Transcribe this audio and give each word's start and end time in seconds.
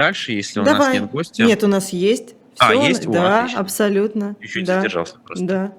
дальше, 0.00 0.32
если 0.32 0.60
у 0.60 0.64
Давай. 0.64 0.92
нас 0.94 1.00
нет 1.00 1.10
гостя. 1.10 1.44
Нет, 1.44 1.62
у 1.62 1.66
нас 1.68 1.90
есть. 1.90 2.34
А, 2.58 2.70
Всё, 2.70 2.86
есть? 2.86 3.06
О, 3.06 3.12
Да, 3.12 3.38
отлично. 3.40 3.60
абсолютно. 3.60 4.36
Чуть-чуть 4.40 4.66
да. 4.66 4.76
задержался 4.76 5.16
просто. 5.24 5.44
Да, 5.44 5.72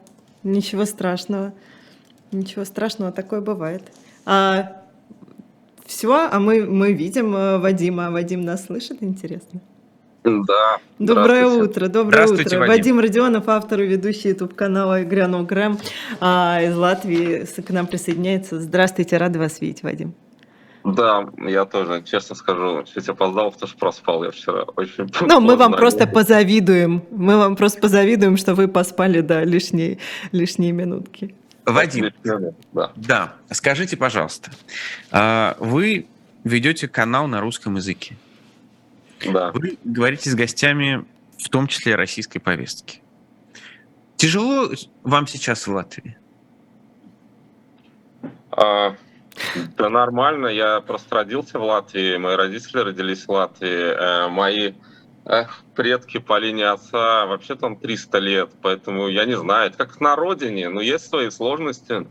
ничего 0.43 0.85
страшного. 0.85 1.53
Ничего 2.31 2.63
страшного, 2.65 3.11
такое 3.11 3.41
бывает. 3.41 3.83
А, 4.25 4.83
все, 5.85 6.29
а 6.31 6.39
мы, 6.39 6.65
мы 6.65 6.93
видим 6.93 7.35
э, 7.35 7.57
Вадима. 7.57 8.07
А 8.07 8.11
Вадим 8.11 8.41
нас 8.41 8.65
слышит, 8.67 8.97
интересно? 9.01 9.59
Да. 10.23 10.77
Доброе 10.99 11.47
утро, 11.47 11.87
доброе 11.87 12.27
утро. 12.27 12.59
Вадим. 12.59 12.67
Вадим 12.67 12.99
Родионов, 12.99 13.49
автор 13.49 13.81
и 13.81 13.87
ведущий 13.87 14.29
YouTube 14.29 14.53
канала 14.53 15.03
Грянул 15.03 15.43
Грэм 15.43 15.79
а, 16.19 16.61
из 16.61 16.75
Латвии, 16.75 17.45
к 17.61 17.69
нам 17.71 17.87
присоединяется. 17.87 18.61
Здравствуйте, 18.61 19.17
рада 19.17 19.39
вас 19.39 19.59
видеть, 19.61 19.81
Вадим. 19.81 20.13
Да, 20.83 21.29
я 21.37 21.65
тоже, 21.65 22.03
честно 22.03 22.35
скажу, 22.35 22.83
чуть 22.83 23.07
опоздал, 23.07 23.51
потому 23.51 23.69
что 23.69 23.77
проспал 23.77 24.23
я 24.23 24.31
вчера 24.31 24.63
очень 24.75 25.09
Ну, 25.27 25.39
мы 25.39 25.55
вам 25.55 25.73
просто 25.73 26.07
позавидуем. 26.07 27.03
Мы 27.11 27.37
вам 27.37 27.55
просто 27.55 27.79
позавидуем, 27.79 28.37
что 28.37 28.55
вы 28.55 28.67
поспали, 28.67 29.21
да, 29.21 29.43
лишние, 29.43 29.99
лишние 30.31 30.71
минутки. 30.71 31.35
Вадим, 31.65 32.11
Да. 32.73 32.91
да, 32.95 33.33
скажите, 33.51 33.95
пожалуйста, 33.95 34.51
а, 35.11 35.55
вы 35.59 36.07
ведете 36.43 36.87
канал 36.87 37.27
на 37.27 37.39
русском 37.39 37.75
языке. 37.75 38.15
Да. 39.31 39.51
Вы 39.51 39.77
говорите 39.83 40.31
с 40.31 40.35
гостями, 40.35 41.05
в 41.37 41.49
том 41.49 41.67
числе 41.67 41.95
российской 41.95 42.39
повестки. 42.39 43.01
Тяжело 44.15 44.69
вам 45.03 45.27
сейчас 45.27 45.67
в 45.67 45.73
Латвии? 45.73 46.17
А, 48.51 48.95
да 49.77 49.89
нормально, 49.89 50.47
я 50.47 50.81
просто 50.81 51.15
родился 51.15 51.59
в 51.59 51.63
Латвии, 51.63 52.17
мои 52.17 52.35
родители 52.35 52.79
родились 52.79 53.25
в 53.25 53.29
Латвии, 53.29 53.69
э, 53.69 54.27
мои 54.29 54.73
предки 55.75 56.17
по 56.17 56.39
линии 56.39 56.63
отца 56.63 57.25
вообще 57.25 57.55
там 57.55 57.77
300 57.77 58.17
лет, 58.19 58.49
поэтому 58.61 59.07
я 59.07 59.25
не 59.25 59.37
знаю, 59.37 59.69
это 59.69 59.77
как 59.77 59.99
на 60.01 60.15
родине, 60.15 60.69
но 60.69 60.81
есть 60.81 61.07
свои 61.07 61.29
сложности, 61.29 62.07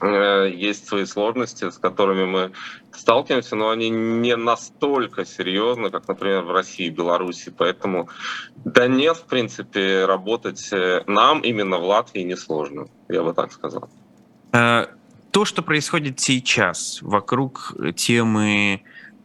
э, 0.00 0.50
есть 0.52 0.86
свои 0.86 1.04
сложности, 1.04 1.70
с 1.70 1.78
которыми 1.78 2.24
мы 2.24 2.52
сталкиваемся, 2.92 3.54
но 3.54 3.70
они 3.70 3.88
не 3.88 4.36
настолько 4.36 5.24
серьезны, 5.24 5.90
как, 5.90 6.08
например, 6.08 6.42
в 6.42 6.52
России 6.52 6.86
и 6.86 6.90
Беларуси, 6.90 7.54
поэтому 7.56 8.08
да 8.56 8.88
нет, 8.88 9.16
в 9.16 9.26
принципе, 9.26 10.04
работать 10.06 10.72
э, 10.72 11.04
нам 11.06 11.40
именно 11.40 11.78
в 11.78 11.84
Латвии 11.84 12.22
несложно, 12.22 12.88
я 13.08 13.22
бы 13.22 13.32
так 13.32 13.52
сказал. 13.52 13.88
Э, 15.30 15.32
То, 15.32 15.44
что 15.44 15.62
происходит 15.62 16.20
сейчас 16.20 16.98
вокруг 17.02 17.74
темы 17.96 18.82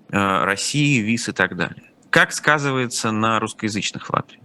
э, 0.10 0.44
России, 0.46 1.02
ВИЗ 1.02 1.30
и 1.30 1.32
так 1.32 1.56
далее, 1.56 1.92
как 2.10 2.32
сказывается 2.32 3.12
на 3.12 3.40
русскоязычных 3.40 4.08
в 4.08 4.14
Латвии? 4.14 4.42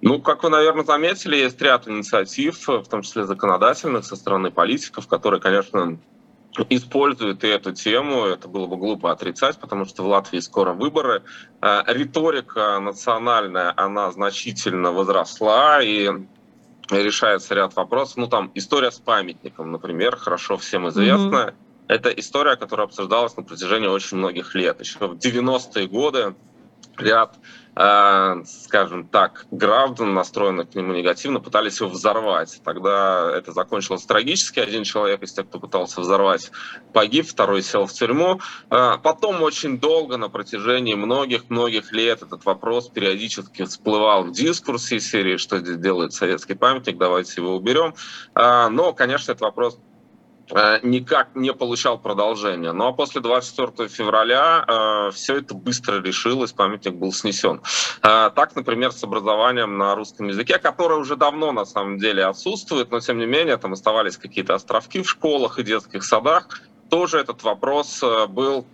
Ну, 0.00 0.22
как 0.22 0.44
вы, 0.44 0.50
наверное, 0.50 0.84
заметили, 0.84 1.36
есть 1.36 1.60
ряд 1.60 1.88
инициатив, 1.88 2.68
в 2.68 2.88
том 2.88 3.02
числе 3.02 3.24
законодательных, 3.24 4.04
со 4.04 4.14
стороны 4.14 4.52
политиков, 4.52 5.08
которые, 5.08 5.40
конечно, 5.40 5.98
используют 6.70 7.42
и 7.42 7.48
эту 7.48 7.72
тему. 7.72 8.24
Это 8.24 8.46
было 8.46 8.68
бы 8.68 8.76
глупо 8.76 9.10
отрицать, 9.10 9.58
потому 9.58 9.86
что 9.86 10.04
в 10.04 10.06
Латвии 10.06 10.38
скоро 10.38 10.72
выборы. 10.72 11.22
Э, 11.60 11.82
Риторика 11.86 12.78
национальная, 12.78 13.74
она 13.76 14.12
значительно 14.12 14.92
возросла, 14.92 15.82
и 15.82 16.10
решается 16.90 17.54
ряд 17.54 17.74
вопросов. 17.76 18.16
Ну, 18.16 18.26
там, 18.26 18.50
история 18.54 18.90
с 18.90 18.98
памятником, 18.98 19.72
например, 19.72 20.16
хорошо 20.16 20.56
всем 20.56 20.88
известная. 20.88 21.54
Это 21.86 22.10
история, 22.10 22.56
которая 22.56 22.86
обсуждалась 22.86 23.36
на 23.36 23.42
протяжении 23.42 23.88
очень 23.88 24.18
многих 24.18 24.54
лет. 24.54 24.80
Еще 24.80 24.98
в 24.98 25.14
90-е 25.14 25.86
годы 25.86 26.34
ряд, 27.00 27.36
э, 27.76 28.42
скажем 28.44 29.06
так, 29.08 29.46
граждан, 29.50 30.14
настроенных 30.14 30.70
к 30.70 30.74
нему 30.74 30.92
негативно, 30.92 31.40
пытались 31.40 31.80
его 31.80 31.90
взорвать. 31.90 32.60
Тогда 32.64 33.30
это 33.36 33.52
закончилось 33.52 34.04
трагически. 34.04 34.60
Один 34.60 34.84
человек 34.84 35.22
из 35.22 35.32
тех, 35.32 35.48
кто 35.48 35.60
пытался 35.60 36.00
взорвать, 36.00 36.50
погиб, 36.92 37.26
второй 37.26 37.62
сел 37.62 37.86
в 37.86 37.92
тюрьму. 37.92 38.40
Э, 38.70 38.98
Потом 39.02 39.42
очень 39.42 39.78
долго, 39.78 40.16
на 40.16 40.28
протяжении 40.28 40.94
многих-многих 40.94 41.92
лет, 41.92 42.22
этот 42.22 42.44
вопрос 42.44 42.88
периодически 42.88 43.64
всплывал 43.64 44.24
в 44.24 44.32
дискурсе 44.32 45.00
серии 45.00 45.36
«Что 45.36 45.58
здесь 45.58 45.78
делает 45.78 46.12
советский 46.12 46.54
памятник? 46.54 46.98
Давайте 46.98 47.40
его 47.40 47.56
уберем». 47.56 47.94
Э, 48.34 48.68
Но, 48.68 48.92
конечно, 48.92 49.32
этот 49.32 49.42
вопрос 49.42 49.78
никак 50.82 51.34
не 51.34 51.52
получал 51.52 51.98
продолжения. 51.98 52.72
Ну 52.72 52.86
а 52.86 52.92
после 52.92 53.20
24 53.20 53.88
февраля 53.88 54.64
э, 54.66 55.10
все 55.12 55.36
это 55.36 55.54
быстро 55.54 56.00
решилось, 56.00 56.52
памятник 56.52 56.94
был 56.94 57.12
снесен. 57.12 57.60
Э, 58.02 58.30
так, 58.34 58.56
например, 58.56 58.92
с 58.92 59.02
образованием 59.04 59.78
на 59.78 59.94
русском 59.94 60.28
языке, 60.28 60.58
которое 60.58 60.98
уже 60.98 61.16
давно 61.16 61.52
на 61.52 61.64
самом 61.64 61.98
деле 61.98 62.24
отсутствует, 62.24 62.90
но 62.90 63.00
тем 63.00 63.18
не 63.18 63.26
менее 63.26 63.56
там 63.56 63.72
оставались 63.72 64.16
какие-то 64.16 64.54
островки 64.54 65.02
в 65.02 65.08
школах 65.08 65.58
и 65.58 65.62
детских 65.62 66.04
садах, 66.04 66.48
тоже 66.90 67.18
этот 67.18 67.42
вопрос 67.42 68.02
э, 68.02 68.26
был 68.26 68.66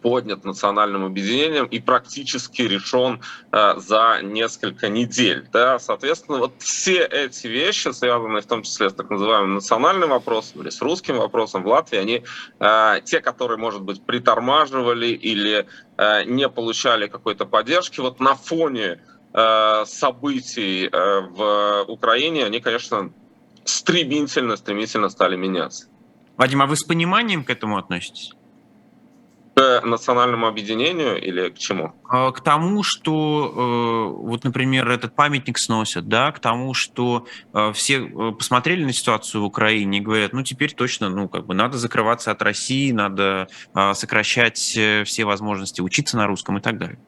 поднят 0.00 0.44
национальным 0.44 1.04
объединением 1.04 1.66
и 1.66 1.80
практически 1.80 2.62
решен 2.62 3.20
э, 3.52 3.74
за 3.76 4.20
несколько 4.22 4.88
недель. 4.88 5.46
Да? 5.52 5.78
Соответственно, 5.78 6.38
вот 6.38 6.54
все 6.58 7.04
эти 7.04 7.46
вещи, 7.46 7.88
связанные 7.88 8.42
в 8.42 8.46
том 8.46 8.62
числе 8.62 8.90
с 8.90 8.94
так 8.94 9.10
называемым 9.10 9.54
национальным 9.54 10.10
вопросом 10.10 10.62
или 10.62 10.70
с 10.70 10.80
русским 10.80 11.16
вопросом 11.16 11.62
в 11.62 11.66
Латвии, 11.66 11.98
они 11.98 12.24
э, 12.58 13.00
те, 13.04 13.20
которые, 13.20 13.58
может 13.58 13.82
быть, 13.82 14.02
притормаживали 14.04 15.08
или 15.08 15.66
э, 15.96 16.24
не 16.24 16.48
получали 16.48 17.06
какой-то 17.06 17.46
поддержки, 17.46 18.00
вот 18.00 18.20
на 18.20 18.34
фоне 18.34 19.00
э, 19.32 19.84
событий 19.86 20.88
э, 20.90 21.20
в 21.20 21.84
Украине, 21.88 22.44
они, 22.44 22.60
конечно, 22.60 23.12
стремительно, 23.64 24.56
стремительно 24.56 25.08
стали 25.08 25.36
меняться. 25.36 25.86
Вадим, 26.36 26.62
а 26.62 26.66
вы 26.66 26.76
с 26.76 26.84
пониманием 26.84 27.44
к 27.44 27.50
этому 27.50 27.76
относитесь? 27.76 28.32
К 29.60 29.82
национальному 29.84 30.46
объединению 30.46 31.20
или 31.20 31.50
к 31.50 31.58
чему? 31.58 31.92
А, 32.08 32.32
К 32.32 32.40
тому, 32.40 32.82
что, 32.82 33.52
э, 33.54 34.26
вот, 34.26 34.42
например, 34.44 34.88
этот 34.88 35.14
памятник 35.14 35.58
сносят, 35.58 36.08
да, 36.08 36.32
к 36.32 36.38
тому, 36.38 36.72
что 36.72 37.26
э, 37.52 37.72
все 37.74 37.98
э, 37.98 38.32
посмотрели 38.32 38.84
на 38.84 38.92
ситуацию 38.94 39.42
в 39.42 39.44
Украине 39.44 39.98
и 39.98 40.00
говорят, 40.00 40.32
ну, 40.32 40.42
теперь 40.42 40.72
точно, 40.72 41.10
ну, 41.10 41.28
как 41.28 41.44
бы 41.44 41.52
надо 41.52 41.76
закрываться 41.76 42.30
от 42.30 42.40
России, 42.40 42.90
надо 42.90 43.48
э, 43.74 43.92
сокращать 43.92 44.56
все 44.56 45.24
возможности 45.24 45.82
учиться 45.82 46.16
на 46.16 46.26
русском 46.26 46.56
и 46.56 46.62
так 46.62 46.78
далее. 46.78 46.98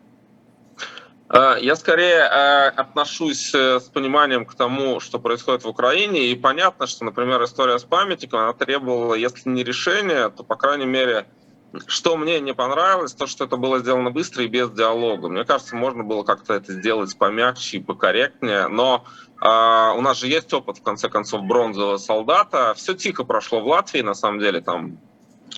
Э, 1.30 1.56
Я 1.58 1.74
скорее 1.74 2.24
отношусь 2.68 3.54
с 3.54 3.88
пониманием 3.94 4.44
к 4.44 4.54
тому, 4.54 5.00
что 5.00 5.18
происходит 5.18 5.64
в 5.64 5.68
Украине, 5.68 6.26
и 6.26 6.34
понятно, 6.34 6.86
что, 6.86 7.06
например, 7.06 7.42
история 7.44 7.78
с 7.78 7.84
памятником, 7.84 8.40
она 8.40 8.52
требовала, 8.52 9.14
если 9.14 9.48
не 9.48 9.64
решения, 9.64 10.28
то, 10.28 10.44
по 10.44 10.56
крайней 10.56 10.86
мере, 10.86 11.26
что 11.86 12.16
мне 12.16 12.40
не 12.40 12.54
понравилось, 12.54 13.14
то, 13.14 13.26
что 13.26 13.44
это 13.44 13.56
было 13.56 13.78
сделано 13.78 14.10
быстро 14.10 14.44
и 14.44 14.48
без 14.48 14.70
диалога. 14.70 15.28
Мне 15.28 15.44
кажется, 15.44 15.76
можно 15.76 16.04
было 16.04 16.22
как-то 16.22 16.54
это 16.54 16.72
сделать 16.72 17.16
помягче 17.16 17.78
и 17.78 17.82
покорректнее, 17.82 18.68
но 18.68 19.04
э, 19.40 19.46
у 19.46 20.00
нас 20.00 20.18
же 20.18 20.28
есть 20.28 20.52
опыт, 20.52 20.78
в 20.78 20.82
конце 20.82 21.08
концов, 21.08 21.44
бронзового 21.44 21.96
солдата. 21.96 22.74
Все 22.76 22.94
тихо 22.94 23.24
прошло 23.24 23.60
в 23.60 23.66
Латвии, 23.66 24.00
на 24.00 24.14
самом 24.14 24.40
деле, 24.40 24.60
там 24.60 24.98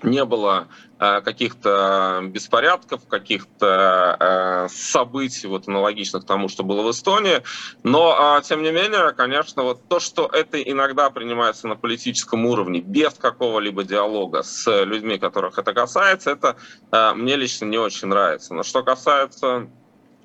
не 0.03 0.25
было 0.25 0.69
э, 0.99 1.21
каких-то 1.21 2.21
беспорядков, 2.25 3.07
каких-то 3.07 4.17
э, 4.19 4.69
событий 4.69 5.47
вот 5.47 5.69
аналогичных 5.69 6.25
тому, 6.25 6.49
что 6.49 6.65
было 6.65 6.83
в 6.83 6.91
Эстонии. 6.91 7.43
Но, 7.83 8.39
э, 8.39 8.43
тем 8.43 8.63
не 8.63 8.73
менее, 8.73 9.13
конечно, 9.13 9.63
вот 9.63 9.89
то, 9.89 10.01
что 10.01 10.29
это 10.33 10.61
иногда 10.61 11.11
принимается 11.11 11.69
на 11.69 11.77
политическом 11.77 12.47
уровне 12.47 12.81
без 12.81 13.15
какого-либо 13.15 13.85
диалога 13.85 14.43
с 14.43 14.85
людьми, 14.85 15.19
которых 15.19 15.59
это 15.59 15.73
касается, 15.73 16.31
это 16.31 16.57
э, 16.91 17.13
мне 17.15 17.37
лично 17.37 17.67
не 17.67 17.79
очень 17.79 18.09
нравится. 18.09 18.55
Но 18.55 18.63
что 18.63 18.83
касается 18.83 19.69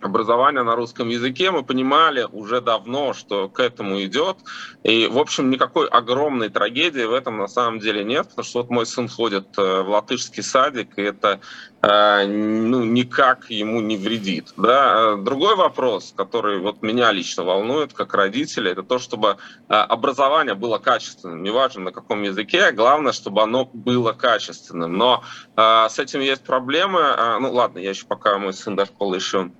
образования 0.01 0.63
на 0.63 0.75
русском 0.75 1.09
языке, 1.09 1.51
мы 1.51 1.63
понимали 1.63 2.27
уже 2.31 2.61
давно, 2.61 3.13
что 3.13 3.49
к 3.49 3.59
этому 3.59 4.01
идет. 4.03 4.37
И, 4.83 5.07
в 5.07 5.17
общем, 5.17 5.49
никакой 5.49 5.87
огромной 5.87 6.49
трагедии 6.49 7.03
в 7.03 7.13
этом 7.13 7.37
на 7.37 7.47
самом 7.47 7.79
деле 7.79 8.03
нет, 8.03 8.29
потому 8.29 8.45
что 8.45 8.61
вот 8.61 8.69
мой 8.69 8.85
сын 8.85 9.07
ходит 9.07 9.57
э, 9.57 9.81
в 9.81 9.89
латышский 9.89 10.43
садик, 10.43 10.97
и 10.97 11.01
это 11.01 11.41
э, 11.81 12.25
ну, 12.25 12.83
никак 12.83 13.49
ему 13.49 13.81
не 13.81 13.97
вредит. 13.97 14.53
Да? 14.57 15.13
Э, 15.13 15.17
Другой 15.17 15.55
вопрос, 15.55 16.13
который 16.15 16.59
вот 16.59 16.81
меня 16.81 17.11
лично 17.11 17.43
волнует 17.43 17.93
как 17.93 18.13
родителя, 18.13 18.71
это 18.71 18.83
то, 18.83 18.99
чтобы 18.99 19.37
образование 19.67 20.55
было 20.55 20.77
качественным. 20.77 21.43
Неважно 21.43 21.85
на 21.85 21.91
каком 21.91 22.23
языке, 22.23 22.71
главное, 22.71 23.11
чтобы 23.11 23.41
оно 23.41 23.65
было 23.65 24.13
качественным. 24.13 24.97
Но 24.97 25.23
с 25.55 25.99
этим 25.99 26.21
есть 26.21 26.43
проблемы. 26.43 27.15
Ну 27.39 27.51
ладно, 27.51 27.79
я 27.79 27.89
еще 27.89 28.05
пока 28.05 28.37
мой 28.37 28.53
сын 28.53 28.75
до 28.75 28.85
школы 28.85 29.17
еще 29.17 29.51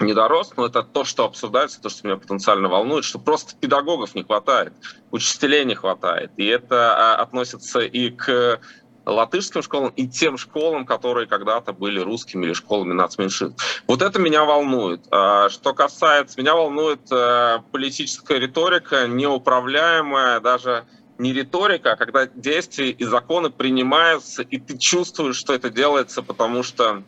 не 0.00 0.14
дорос, 0.14 0.52
но 0.56 0.66
это 0.66 0.82
то, 0.82 1.04
что 1.04 1.24
обсуждается, 1.24 1.80
то, 1.80 1.88
что 1.88 2.06
меня 2.06 2.16
потенциально 2.16 2.68
волнует, 2.68 3.04
что 3.04 3.18
просто 3.18 3.54
педагогов 3.56 4.14
не 4.14 4.22
хватает, 4.22 4.72
учителей 5.10 5.64
не 5.64 5.74
хватает. 5.74 6.30
И 6.36 6.46
это 6.46 6.94
а, 6.96 7.16
относится 7.16 7.80
и 7.80 8.10
к 8.10 8.60
латышским 9.06 9.62
школам 9.62 9.92
и 9.96 10.06
тем 10.06 10.38
школам, 10.38 10.84
которые 10.84 11.26
когда-то 11.26 11.72
были 11.72 12.00
русскими 12.00 12.46
или 12.46 12.52
школами 12.52 12.92
нацменьшинств. 12.92 13.82
Вот 13.86 14.02
это 14.02 14.18
меня 14.18 14.44
волнует. 14.44 15.00
А, 15.10 15.48
что 15.48 15.74
касается... 15.74 16.40
Меня 16.40 16.54
волнует 16.54 17.00
э, 17.10 17.58
политическая 17.72 18.38
риторика, 18.38 19.06
неуправляемая, 19.06 20.40
даже 20.40 20.84
не 21.18 21.32
риторика, 21.32 21.92
а 21.92 21.96
когда 21.96 22.26
действия 22.26 22.90
и 22.90 23.04
законы 23.04 23.50
принимаются, 23.50 24.42
и 24.42 24.58
ты 24.58 24.78
чувствуешь, 24.78 25.36
что 25.36 25.52
это 25.52 25.68
делается, 25.68 26.22
потому 26.22 26.62
что 26.62 27.02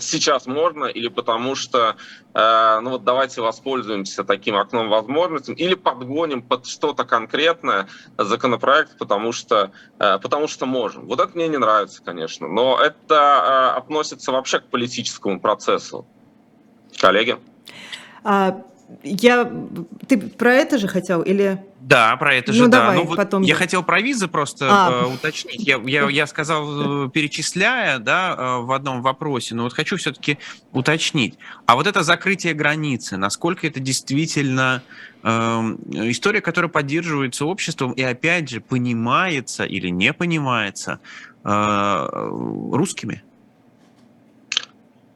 сейчас 0.00 0.46
можно 0.46 0.86
или 0.86 1.08
потому 1.08 1.54
что, 1.54 1.96
э, 2.34 2.80
ну 2.82 2.90
вот 2.90 3.04
давайте 3.04 3.40
воспользуемся 3.40 4.24
таким 4.24 4.56
окном 4.56 4.88
возможностей 4.88 5.52
или 5.52 5.74
подгоним 5.74 6.42
под 6.42 6.66
что-то 6.66 7.04
конкретное 7.04 7.88
законопроект, 8.16 8.98
потому 8.98 9.32
что, 9.32 9.70
э, 9.98 10.18
потому 10.18 10.48
что 10.48 10.66
можем. 10.66 11.06
Вот 11.06 11.20
это 11.20 11.30
мне 11.34 11.48
не 11.48 11.58
нравится, 11.58 12.02
конечно, 12.02 12.48
но 12.48 12.78
это 12.80 13.74
относится 13.76 14.32
вообще 14.32 14.58
к 14.58 14.64
политическому 14.64 15.40
процессу. 15.40 16.06
Коллеги? 16.98 17.38
А, 18.24 18.62
я... 19.02 19.50
Ты 20.06 20.18
про 20.18 20.54
это 20.54 20.78
же 20.78 20.88
хотел 20.88 21.22
или... 21.22 21.62
Да, 21.80 22.16
про 22.16 22.34
это 22.34 22.52
же, 22.52 22.64
ну, 22.64 22.68
да. 22.68 22.80
Давай, 22.80 22.96
ну, 22.96 23.04
вот 23.04 23.16
потом... 23.16 23.42
Я 23.42 23.54
хотел 23.54 23.82
про 23.82 24.00
визы 24.00 24.28
просто 24.28 24.68
а. 24.70 24.90
э, 24.90 25.14
уточнить. 25.14 25.66
Я, 25.66 25.80
я, 25.86 26.08
я 26.08 26.26
сказал, 26.26 27.06
э, 27.06 27.10
перечисляя, 27.10 27.98
да, 27.98 28.34
э, 28.36 28.58
в 28.62 28.72
одном 28.72 29.00
вопросе, 29.00 29.54
но 29.54 29.62
вот 29.62 29.72
хочу 29.72 29.96
все-таки 29.96 30.38
уточнить. 30.72 31.38
А 31.66 31.76
вот 31.76 31.86
это 31.86 32.02
закрытие 32.02 32.54
границы, 32.54 33.16
насколько 33.16 33.66
это 33.66 33.80
действительно 33.80 34.82
э, 35.22 35.28
история, 35.28 36.40
которая 36.40 36.70
поддерживается 36.70 37.46
обществом 37.46 37.92
и, 37.92 38.02
опять 38.02 38.50
же, 38.50 38.60
понимается 38.60 39.64
или 39.64 39.88
не 39.88 40.12
понимается 40.12 41.00
э, 41.44 42.08
русскими? 42.72 43.22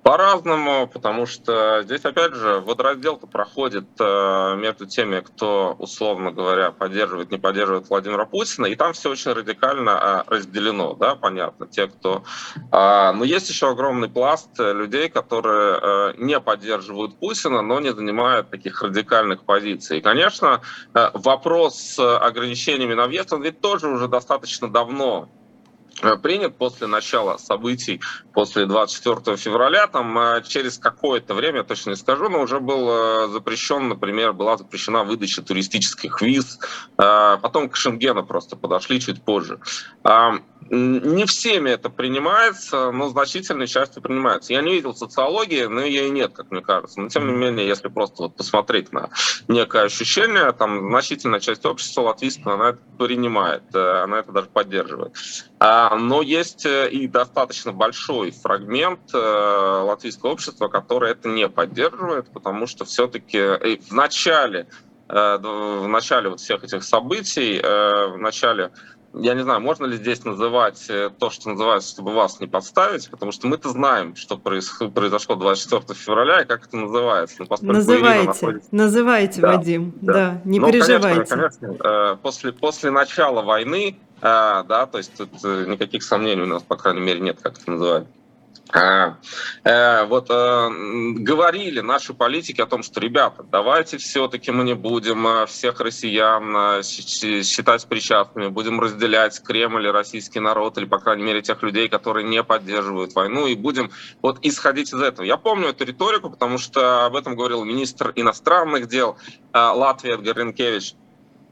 По-разному, 0.03 0.89
потому 0.89 1.27
что 1.27 1.83
здесь, 1.85 2.05
опять 2.05 2.35
же, 2.35 2.59
водораздел-то 2.59 3.29
проходит 3.29 3.87
э, 4.01 4.57
между 4.57 4.85
теми, 4.85 5.21
кто, 5.21 5.77
условно 5.79 6.33
говоря, 6.33 6.73
поддерживает, 6.73 7.31
не 7.31 7.39
поддерживает 7.39 7.89
Владимира 7.89 8.27
Путина, 8.27 8.67
и 8.67 8.75
там 8.75 8.95
все 8.95 9.11
очень 9.11 9.33
радикально 9.33 10.25
э, 10.27 10.31
разделено, 10.35 10.95
да, 10.95 11.15
понятно, 11.15 11.69
те, 11.69 11.87
кто... 11.87 12.25
Э, 12.73 13.13
но 13.13 13.23
есть 13.23 13.49
еще 13.49 13.71
огромный 13.71 14.09
пласт 14.09 14.51
людей, 14.59 15.09
которые 15.09 15.79
э, 15.81 16.15
не 16.19 16.41
поддерживают 16.41 17.21
Путина, 17.21 17.63
но 17.63 17.79
не 17.79 17.93
занимают 17.93 18.51
таких 18.51 18.83
радикальных 18.83 19.45
позиций. 19.45 19.99
И, 19.99 20.01
конечно, 20.01 20.63
э, 20.95 21.11
вопрос 21.15 21.79
с 21.79 22.19
ограничениями 22.19 22.95
на 22.95 23.07
въезд, 23.07 23.33
он 23.33 23.43
ведь 23.43 23.61
тоже 23.61 23.87
уже 23.87 24.09
достаточно 24.09 24.69
давно 24.69 25.29
принят 26.23 26.57
после 26.57 26.87
начала 26.87 27.37
событий, 27.37 28.01
после 28.33 28.67
24 28.67 29.37
февраля, 29.37 29.87
там 29.87 30.19
э, 30.19 30.43
через 30.43 30.79
какое-то 30.79 31.35
время, 31.35 31.65
точно 31.65 31.91
не 31.91 31.97
скажу, 31.97 32.29
но 32.29 32.41
уже 32.41 32.61
был 32.61 32.89
э, 32.89 33.29
запрещен, 33.29 33.89
например, 33.89 34.33
была 34.33 34.57
запрещена 34.57 35.05
выдача 35.05 35.43
туристических 35.43 36.21
виз, 36.23 36.59
потом 36.97 37.69
к 37.69 37.77
Шенгену 37.77 38.25
просто 38.25 38.57
подошли 38.57 39.01
чуть 39.01 39.23
позже. 39.23 39.59
Не 40.71 41.27
всеми 41.27 41.71
это 41.71 41.91
принимается, 41.91 42.91
но 42.93 43.09
значительной 43.09 43.67
частью 43.67 44.03
принимается. 44.03 44.53
Я 44.53 44.63
не 44.63 44.73
видел 44.73 44.95
социологии, 44.95 45.65
но 45.65 45.81
ее 45.81 46.09
и 46.09 46.11
нет, 46.11 46.33
как 46.33 46.51
мне 46.51 46.61
кажется. 46.61 47.01
Но 47.01 47.09
тем 47.09 47.27
не 47.27 47.35
менее, 47.35 47.67
если 47.67 47.89
просто 47.89 48.25
вот 48.25 48.37
посмотреть 48.37 48.93
на 48.93 49.11
некое 49.49 49.85
ощущение, 49.85 50.53
там 50.53 50.89
значительная 50.89 51.41
часть 51.41 51.65
общества 51.65 52.03
латвийского, 52.03 52.55
она 52.55 52.69
это 52.71 52.79
принимает, 52.99 53.63
э, 53.75 54.03
она 54.03 54.21
это 54.21 54.33
даже 54.33 54.49
поддерживает. 54.49 55.15
А, 55.59 55.97
но 55.97 56.23
есть 56.23 56.67
э, 56.67 56.91
и 56.91 57.09
достаточно 57.09 57.73
большой 57.73 58.31
фрагмент 58.31 59.01
э, 59.13 59.19
латвийского 59.19 60.31
общества, 60.31 60.69
который 60.69 61.13
это 61.13 61.29
не 61.29 61.49
поддерживает, 61.49 62.33
потому 62.33 62.67
что 62.67 62.85
все-таки 62.85 63.39
в 63.89 63.93
начале 63.93 64.69
в 65.09 65.87
начале 65.89 66.31
вот 66.31 66.41
всех 66.41 66.65
этих 66.65 66.85
событий, 66.85 67.61
в 67.61 68.17
начале 68.17 68.71
я 69.15 69.35
не 69.35 69.43
знаю, 69.43 69.61
можно 69.61 69.87
ли 69.87 69.97
здесь 69.97 70.25
называть 70.25 70.87
э, 70.89 71.11
то, 71.19 71.31
что 71.31 71.51
называется, 71.51 71.91
чтобы 71.91 72.15
вас 72.15 72.41
не 72.41 72.47
подставить, 72.47 73.11
потому 73.11 73.33
что 73.33 73.47
мы-то 73.47 73.69
знаем, 73.69 74.17
что 74.17 74.37
произошло 74.37 75.37
24 75.37 75.99
февраля 75.99 76.43
и 76.43 76.47
как 76.47 76.67
это 76.67 76.77
называется. 76.77 77.37
Ну, 77.39 77.73
называйте, 77.73 78.27
находится... 78.27 78.69
называйте, 78.71 79.41
да, 79.41 79.57
Вадим, 79.57 79.95
да, 80.01 80.13
да 80.13 80.41
не 80.45 80.59
ну, 80.59 80.67
переживайте. 80.71 81.25
Конечно, 81.25 81.69
конечно, 81.69 81.89
э, 81.89 82.17
после, 82.23 82.53
после 82.53 82.91
начала 82.91 83.43
войны, 83.43 83.97
э, 84.21 84.23
да, 84.23 84.87
то 84.87 84.99
есть 84.99 85.13
тут 85.17 85.33
никаких 85.43 86.03
сомнений 86.03 86.43
у 86.43 86.47
нас, 86.47 86.63
по 86.63 86.77
крайней 86.77 87.01
мере, 87.01 87.21
нет, 87.21 87.39
как 87.43 87.59
это 87.59 87.71
называть. 87.71 88.07
А, 88.75 89.19
э, 89.65 90.07
вот 90.07 90.31
э, 90.31 90.69
говорили 91.17 91.81
наши 91.81 92.15
политики 92.15 92.63
о 92.63 92.67
том, 92.67 92.83
что, 92.83 93.01
ребята, 93.01 93.43
давайте 93.43 93.99
все-таки 93.99 94.51
мы 94.51 94.65
не 94.65 94.75
будем 94.75 95.27
э, 95.27 95.47
всех 95.47 95.81
россиян 95.81 96.57
э, 96.57 96.83
считать 96.83 97.87
причастными, 97.87 98.49
будем 98.49 98.81
разделять 98.81 99.43
Кремль 99.43 99.87
и 99.87 99.91
российский 99.91 100.41
народ, 100.41 100.79
или, 100.79 100.87
по 100.87 100.99
крайней 100.99 101.23
мере, 101.23 101.43
тех 101.43 101.63
людей, 101.63 101.91
которые 101.91 102.27
не 102.27 102.43
поддерживают 102.43 103.15
войну, 103.15 103.47
и 103.47 103.55
будем 103.55 103.91
вот 104.23 104.39
исходить 104.41 104.95
из 104.95 105.03
этого. 105.03 105.27
Я 105.27 105.37
помню 105.37 105.69
эту 105.69 105.85
риторику, 105.85 106.31
потому 106.31 106.57
что 106.57 107.05
об 107.05 107.15
этом 107.15 107.37
говорил 107.37 107.65
министр 107.65 108.13
иностранных 108.17 108.89
дел 108.89 109.19
э, 109.53 109.59
Латвии 109.59 110.15
Эдгар 110.15 110.39
Ренкевич 110.39 110.95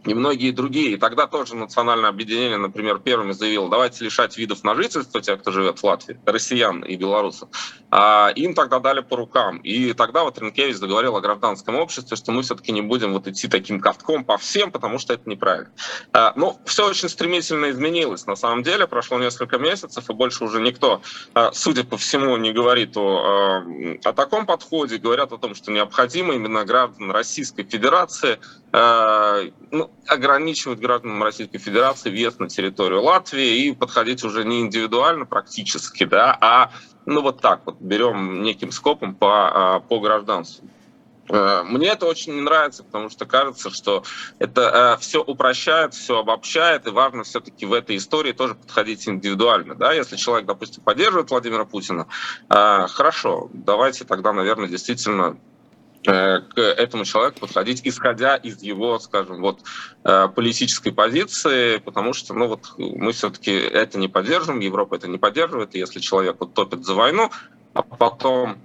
и 0.05 0.15
многие 0.15 0.51
другие. 0.51 0.93
И 0.93 0.97
тогда 0.97 1.27
тоже 1.27 1.55
национальное 1.57 2.11
объединение, 2.11 2.57
например, 2.57 2.99
первыми 2.99 3.33
заявило, 3.33 3.69
давайте 3.69 4.05
лишать 4.05 4.37
видов 4.37 4.65
на 4.65 4.75
жительство 4.75 5.21
тех, 5.21 5.41
кто 5.41 5.51
живет 5.51 5.79
в 5.79 5.85
Латвии, 5.85 6.19
россиян 6.27 6.83
и 6.83 6.97
белорусов. 6.97 7.49
А 7.91 8.31
им 8.35 8.55
тогда 8.55 8.79
дали 8.79 9.01
по 9.01 9.17
рукам. 9.17 9.59
И 9.59 9.93
тогда 9.93 10.23
вот 10.23 10.39
Ренкевич 10.39 10.77
заговорил 10.77 11.17
о 11.17 11.21
гражданском 11.21 11.77
обществе, 11.77 12.17
что 12.17 12.33
мы 12.33 12.43
все-таки 12.43 12.73
не 12.73 12.83
будем 12.83 13.13
вот 13.13 13.27
идти 13.27 13.49
таким 13.49 13.81
катком 13.81 14.25
по 14.25 14.39
всем, 14.39 14.71
потому 14.71 14.99
что 14.99 15.13
это 15.13 15.29
неправильно. 15.29 15.71
А, 16.13 16.33
ну, 16.37 16.59
все 16.65 16.89
очень 16.89 17.09
стремительно 17.09 17.71
изменилось. 17.71 18.27
На 18.27 18.37
самом 18.37 18.63
деле 18.63 18.87
прошло 18.87 19.19
несколько 19.19 19.59
месяцев, 19.59 20.09
и 20.09 20.13
больше 20.13 20.45
уже 20.45 20.61
никто, 20.61 21.03
а, 21.35 21.53
судя 21.53 21.85
по 21.85 21.97
всему, 21.97 22.37
не 22.37 22.53
говорит 22.53 22.97
о, 22.97 23.65
а, 23.65 24.09
о 24.09 24.13
таком 24.13 24.47
подходе. 24.47 24.99
Говорят 24.99 25.33
о 25.33 25.39
том, 25.39 25.55
что 25.55 25.73
необходимо 25.73 26.35
именно 26.35 26.65
граждан 26.65 27.11
Российской 27.11 27.65
Федерации 27.65 28.39
ну, 29.73 29.90
ограничивать 30.07 30.81
гражданам 30.81 31.23
Российской 31.23 31.59
Федерации 31.59 32.11
въезд 32.11 32.41
на 32.41 32.49
территорию 32.49 33.03
Латвии 33.03 33.67
и 33.67 33.73
подходить 33.73 34.25
уже 34.25 34.45
не 34.45 34.61
индивидуально 34.61 35.27
практически, 35.27 36.05
да, 36.05 36.37
а 36.41 36.73
ну 37.07 37.23
вот 37.23 37.41
так 37.41 37.63
вот 37.67 37.77
берем 37.81 38.43
неким 38.43 38.73
скопом 38.73 39.15
по, 39.15 39.77
а, 39.77 39.81
по 39.81 40.01
гражданству. 40.01 40.69
Э, 41.31 41.63
мне 41.65 41.89
это 41.89 42.07
очень 42.07 42.35
не 42.35 42.41
нравится, 42.41 42.83
потому 42.83 43.09
что 43.09 43.25
кажется, 43.25 43.71
что 43.71 44.05
это 44.39 44.97
э, 44.97 45.01
все 45.01 45.23
упрощает, 45.23 45.95
все 45.95 46.19
обобщает, 46.19 46.87
и 46.87 46.91
важно 46.91 47.23
все-таки 47.23 47.67
в 47.67 47.73
этой 47.73 47.97
истории 47.97 48.33
тоже 48.33 48.55
подходить 48.55 49.09
индивидуально. 49.09 49.75
Да? 49.75 49.93
Если 49.93 50.17
человек, 50.17 50.47
допустим, 50.47 50.83
поддерживает 50.83 51.31
Владимира 51.31 51.65
Путина, 51.65 52.07
э, 52.49 52.87
хорошо, 52.89 53.49
давайте 53.53 54.05
тогда, 54.05 54.33
наверное, 54.33 54.69
действительно 54.69 55.39
к 56.03 56.59
этому 56.59 57.05
человеку 57.05 57.41
подходить, 57.41 57.83
исходя 57.85 58.37
из 58.37 58.63
его, 58.63 58.99
скажем, 58.99 59.41
вот 59.41 59.61
э, 60.05 60.29
политической 60.35 60.93
позиции, 60.93 61.77
потому 61.79 62.15
что, 62.15 62.33
ну 62.33 62.49
вот, 62.49 62.73
мы 62.79 63.13
все-таки 63.13 63.53
это 63.53 63.99
не 63.99 64.09
поддержим, 64.09 64.61
Европа 64.61 64.95
это 64.95 65.09
не 65.09 65.19
поддерживает, 65.19 65.75
и 65.75 65.79
если 65.79 66.01
человек 66.01 66.37
вот 66.41 66.55
топит 66.55 66.85
за 66.85 66.95
войну, 66.95 67.31
а 67.75 67.83
потом 67.83 68.63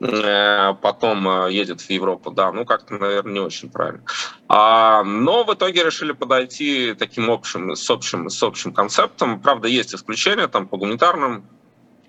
э, 0.00 0.74
потом 0.80 1.48
едет 1.48 1.82
в 1.82 1.90
Европу, 1.90 2.30
да, 2.30 2.52
ну 2.52 2.64
как-то, 2.64 2.94
наверное, 2.94 3.32
не 3.34 3.40
очень 3.40 3.70
правильно. 3.70 4.02
А, 4.48 5.04
но 5.04 5.44
в 5.44 5.52
итоге 5.52 5.84
решили 5.84 6.12
подойти 6.12 6.94
таким 6.98 7.30
общим, 7.30 7.76
с 7.76 7.90
общим, 7.90 8.30
с 8.30 8.42
общим 8.42 8.72
концептом. 8.72 9.40
Правда, 9.40 9.68
есть 9.68 9.94
исключения 9.94 10.48
там 10.48 10.66
по 10.66 10.78
гуманитарным 10.78 11.44
Э, 11.44 11.57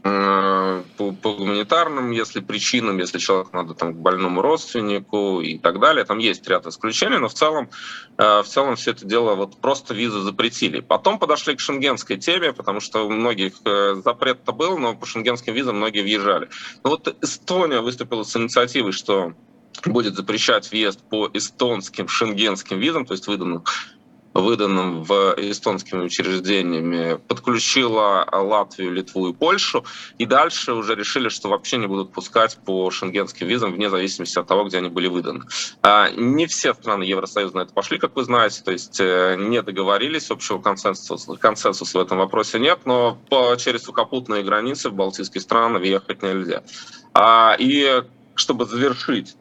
по, 0.02 1.12
по 1.12 1.34
гуманитарным, 1.34 2.12
если 2.12 2.40
причинам, 2.40 2.98
если 3.00 3.18
человек 3.18 3.52
надо 3.54 3.74
там 3.74 3.94
к 3.94 3.98
больному 3.98 4.42
родственнику 4.42 5.42
и 5.42 5.58
так 5.58 5.80
далее, 5.80 6.06
там 6.06 6.20
есть 6.20 6.48
ряд 6.48 6.66
исключений, 6.68 7.18
но 7.18 7.28
в 7.28 7.34
целом, 7.34 7.70
э, 8.18 8.42
в 8.42 8.46
целом 8.46 8.76
все 8.76 8.92
это 8.92 9.06
дело 9.06 9.36
вот 9.36 9.58
просто 9.58 9.94
визы 9.94 10.22
запретили. 10.22 10.80
Потом 10.80 11.20
подошли 11.20 11.56
к 11.56 11.60
шенгенской 11.60 12.18
теме, 12.18 12.54
потому 12.54 12.80
что 12.80 13.08
у 13.08 13.12
многих 13.12 13.54
э, 13.66 14.02
запрет-то 14.04 14.54
был, 14.54 14.78
но 14.78 14.96
по 14.96 15.06
шенгенским 15.06 15.54
визам 15.54 15.78
многие 15.78 16.02
въезжали. 16.02 16.50
Но 16.84 16.92
вот 16.92 17.16
Эстония 17.22 17.82
выступила 17.82 18.24
с 18.24 18.36
инициативой, 18.36 18.94
что 18.94 19.34
будет 19.86 20.16
запрещать 20.16 20.72
въезд 20.72 21.02
по 21.10 21.30
эстонским 21.34 22.08
шенгенским 22.08 22.80
визам, 22.80 23.06
то 23.06 23.14
есть 23.14 23.28
выданным 23.28 23.64
выданным 24.34 25.04
в 25.04 25.36
эстонскими 25.38 26.04
учреждениями, 26.04 27.20
подключила 27.28 28.28
Латвию, 28.32 28.92
Литву 28.92 29.30
и 29.30 29.34
Польшу, 29.34 29.86
и 30.18 30.26
дальше 30.26 30.74
уже 30.74 30.96
решили, 30.96 31.30
что 31.30 31.50
вообще 31.50 31.78
не 31.78 31.88
будут 31.88 32.12
пускать 32.12 32.58
по 32.66 32.90
шенгенским 32.92 33.48
визам 33.48 33.74
вне 33.74 33.90
зависимости 33.90 34.38
от 34.38 34.48
того, 34.48 34.66
где 34.66 34.78
они 34.78 34.90
были 34.90 35.08
выданы. 35.08 35.44
А, 35.82 36.10
не 36.12 36.46
все 36.48 36.74
страны 36.74 37.04
Евросоюза 37.04 37.56
на 37.56 37.62
это 37.62 37.74
пошли, 37.74 37.98
как 37.98 38.16
вы 38.16 38.24
знаете, 38.24 38.62
то 38.64 38.72
есть 38.72 39.00
э, 39.00 39.36
не 39.38 39.62
договорились, 39.62 40.32
общего 40.32 40.60
консенсуса, 40.60 41.36
консенсуса 41.36 41.98
в 41.98 42.02
этом 42.02 42.20
вопросе 42.20 42.60
нет, 42.60 42.82
но 42.86 43.18
через 43.58 43.84
сухопутные 43.84 44.44
границы 44.44 44.90
в 44.90 44.94
Балтийские 44.94 45.42
страны 45.42 45.80
въехать 45.80 46.22
нельзя. 46.22 46.64
А, 47.14 47.56
и 47.58 48.04
чтобы 48.36 48.66
завершить 48.66 49.36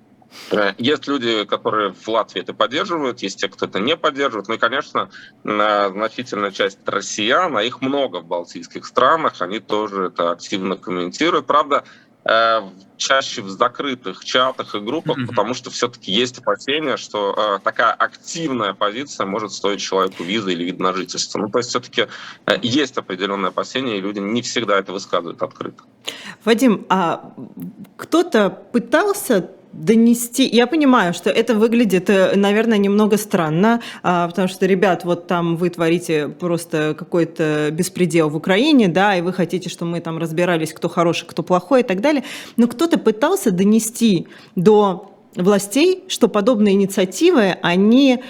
есть 0.79 1.07
люди, 1.07 1.45
которые 1.45 1.93
в 1.93 2.09
Латвии 2.09 2.43
это 2.43 2.55
поддерживают, 2.55 3.21
есть 3.21 3.41
те, 3.41 3.49
кто 3.49 3.67
это 3.67 3.81
не 3.81 3.97
поддерживает. 3.97 4.49
Ну 4.49 4.55
и, 4.55 4.59
конечно, 4.59 5.11
значительная 5.43 6.51
часть 6.51 6.79
россиян, 6.87 7.57
а 7.57 7.63
их 7.63 7.81
много 7.81 8.21
в 8.21 8.27
балтийских 8.27 8.87
странах, 8.87 9.41
они 9.41 9.61
тоже 9.61 10.07
это 10.07 10.31
активно 10.31 10.77
комментируют. 10.77 11.47
Правда, 11.47 11.85
э, 12.25 12.61
чаще 12.97 13.43
в 13.43 13.49
закрытых 13.49 14.25
чатах 14.25 14.75
и 14.75 14.81
группах, 14.81 15.19
mm-hmm. 15.19 15.27
потому 15.27 15.55
что 15.55 15.71
все-таки 15.71 16.13
есть 16.13 16.39
опасения, 16.39 16.97
что 16.97 17.35
э, 17.37 17.65
такая 17.65 17.93
активная 17.93 18.75
позиция 18.75 19.27
может 19.27 19.53
стоить 19.53 19.81
человеку 19.81 20.25
визы 20.25 20.53
или 20.53 20.65
вид 20.65 20.79
на 20.79 20.93
жительство. 20.93 21.39
Ну, 21.39 21.49
то 21.49 21.59
есть 21.59 21.71
все-таки 21.71 22.09
э, 22.47 22.59
есть 22.63 22.99
определенные 22.99 23.49
опасения, 23.49 23.99
и 23.99 24.01
люди 24.01 24.19
не 24.19 24.43
всегда 24.43 24.79
это 24.79 24.93
высказывают 24.93 25.43
открыто. 25.43 25.83
Вадим, 26.45 26.87
а 26.89 27.33
кто-то 27.97 28.51
пытался 28.51 29.51
донести. 29.73 30.47
Я 30.47 30.67
понимаю, 30.67 31.15
что 31.15 31.31
это 31.31 31.55
выглядит, 31.55 32.11
э, 32.11 32.35
наверное, 32.37 32.79
немного 32.79 33.17
странно, 33.17 33.81
а, 34.03 34.29
потому 34.29 34.49
что, 34.49 34.67
ребят, 34.67 35.05
вот 35.05 35.27
там 35.27 35.57
вы 35.57 35.71
творите 35.71 36.29
просто 36.29 36.95
какой-то 36.99 37.71
беспредел 37.71 38.29
в 38.31 38.37
Украине, 38.37 38.89
да, 38.89 39.17
и 39.17 39.21
вы 39.21 39.33
хотите, 39.33 39.69
чтобы 39.69 39.93
мы 39.93 40.01
там 40.01 40.19
разбирались, 40.19 40.73
кто 40.73 40.89
хороший, 40.89 41.27
кто 41.27 41.43
плохой 41.43 41.81
и 41.81 41.85
так 41.85 42.01
далее. 42.01 42.25
Но 42.57 42.67
кто-то 42.67 42.99
пытался 42.99 43.51
донести 43.51 44.29
до 44.57 45.13
властей, 45.37 46.05
что 46.09 46.29
подобные 46.29 46.75
инициативы, 46.75 47.57
они, 47.63 48.23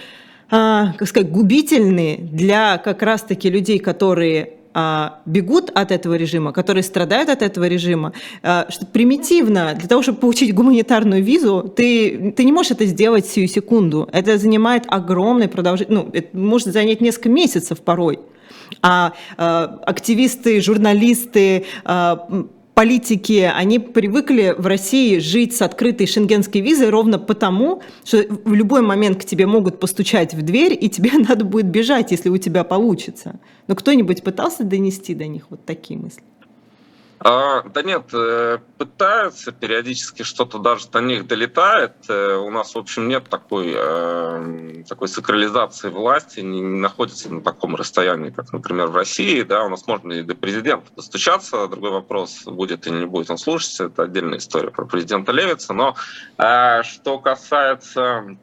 а, 0.51 0.93
как 0.99 1.09
сказать, 1.09 1.31
губительные 1.31 2.19
для 2.19 2.79
как 2.79 3.03
раз-таки 3.03 3.49
людей, 3.49 3.79
которые 3.79 4.58
бегут 5.25 5.71
от 5.75 5.93
этого 5.93 6.15
режима, 6.15 6.53
которые 6.53 6.83
страдают 6.83 7.29
от 7.29 7.43
этого 7.43 7.67
режима, 7.69 8.13
а, 8.43 8.67
что 8.69 8.87
примитивно 8.87 9.75
для 9.79 9.89
того, 9.89 10.03
чтобы 10.03 10.19
получить 10.19 10.55
гуманитарную 10.55 11.23
визу, 11.23 11.73
ты, 11.75 12.33
ты 12.37 12.45
не 12.45 12.53
можешь 12.53 12.73
это 12.73 12.87
сделать 12.87 13.27
сию 13.27 13.49
секунду. 13.49 14.09
Это 14.13 14.39
занимает 14.39 14.85
огромный 14.89 15.49
продолжительный, 15.49 16.03
ну, 16.03 16.11
это 16.13 16.37
может 16.37 16.69
занять 16.69 17.01
несколько 17.01 17.29
месяцев 17.29 17.81
порой. 17.81 18.19
А, 18.83 19.13
а 19.37 19.81
активисты, 19.87 20.61
журналисты, 20.61 21.65
а, 21.85 22.47
политики, 22.79 23.51
они 23.53 23.81
привыкли 23.81 24.55
в 24.57 24.65
России 24.69 25.19
жить 25.19 25.57
с 25.57 25.63
открытой 25.63 26.07
шенгенской 26.07 26.61
визой 26.61 26.91
ровно 26.91 27.19
потому, 27.19 27.83
что 28.05 28.25
в 28.45 28.55
любой 28.55 28.83
момент 28.83 29.21
к 29.21 29.25
тебе 29.25 29.47
могут 29.47 29.81
постучать 29.81 30.33
в 30.33 30.43
дверь, 30.43 30.79
и 30.81 30.89
тебе 30.89 31.11
надо 31.29 31.45
будет 31.45 31.67
бежать, 31.67 32.13
если 32.13 32.29
у 32.29 32.37
тебя 32.37 32.63
получится. 32.63 33.41
Но 33.67 33.75
кто-нибудь 33.75 34.23
пытался 34.23 34.63
донести 34.63 35.17
до 35.17 35.27
них 35.27 35.47
вот 35.51 35.65
такие 35.65 35.99
мысли? 35.99 36.23
А, 37.21 37.63
да 37.63 37.83
нет, 37.83 38.15
э, 38.15 38.59
пытаются, 38.77 39.51
периодически 39.51 40.23
что-то 40.23 40.59
даже 40.59 40.89
до 40.89 41.01
них 41.01 41.27
долетает. 41.27 41.95
Э, 42.09 42.37
у 42.37 42.51
нас, 42.51 42.75
в 42.75 42.79
общем, 42.79 43.09
нет 43.09 43.29
такой, 43.29 43.75
э, 43.77 44.85
такой 44.89 45.09
сакрализации 45.09 45.91
власти, 45.91 46.41
не, 46.41 46.61
не 46.61 46.79
находится 46.79 47.33
на 47.33 47.41
таком 47.41 47.75
расстоянии, 47.75 48.31
как, 48.31 48.53
например, 48.53 48.87
в 48.87 48.97
России. 48.97 49.43
Да, 49.43 49.65
у 49.65 49.69
нас 49.69 49.87
можно 49.89 50.13
и 50.13 50.23
до 50.23 50.37
президента 50.37 50.93
достучаться. 50.95 51.67
Другой 51.67 51.91
вопрос, 51.91 52.45
будет 52.45 52.87
или 52.87 53.01
не 53.01 53.07
будет 53.07 53.31
он 53.31 53.39
слушаться, 53.39 53.87
это 53.87 54.05
отдельная 54.05 54.39
история 54.39 54.71
про 54.71 54.85
президента 54.85 55.33
Левица. 55.33 55.73
Но 55.73 55.97
что 56.37 57.19
касается 57.19 58.39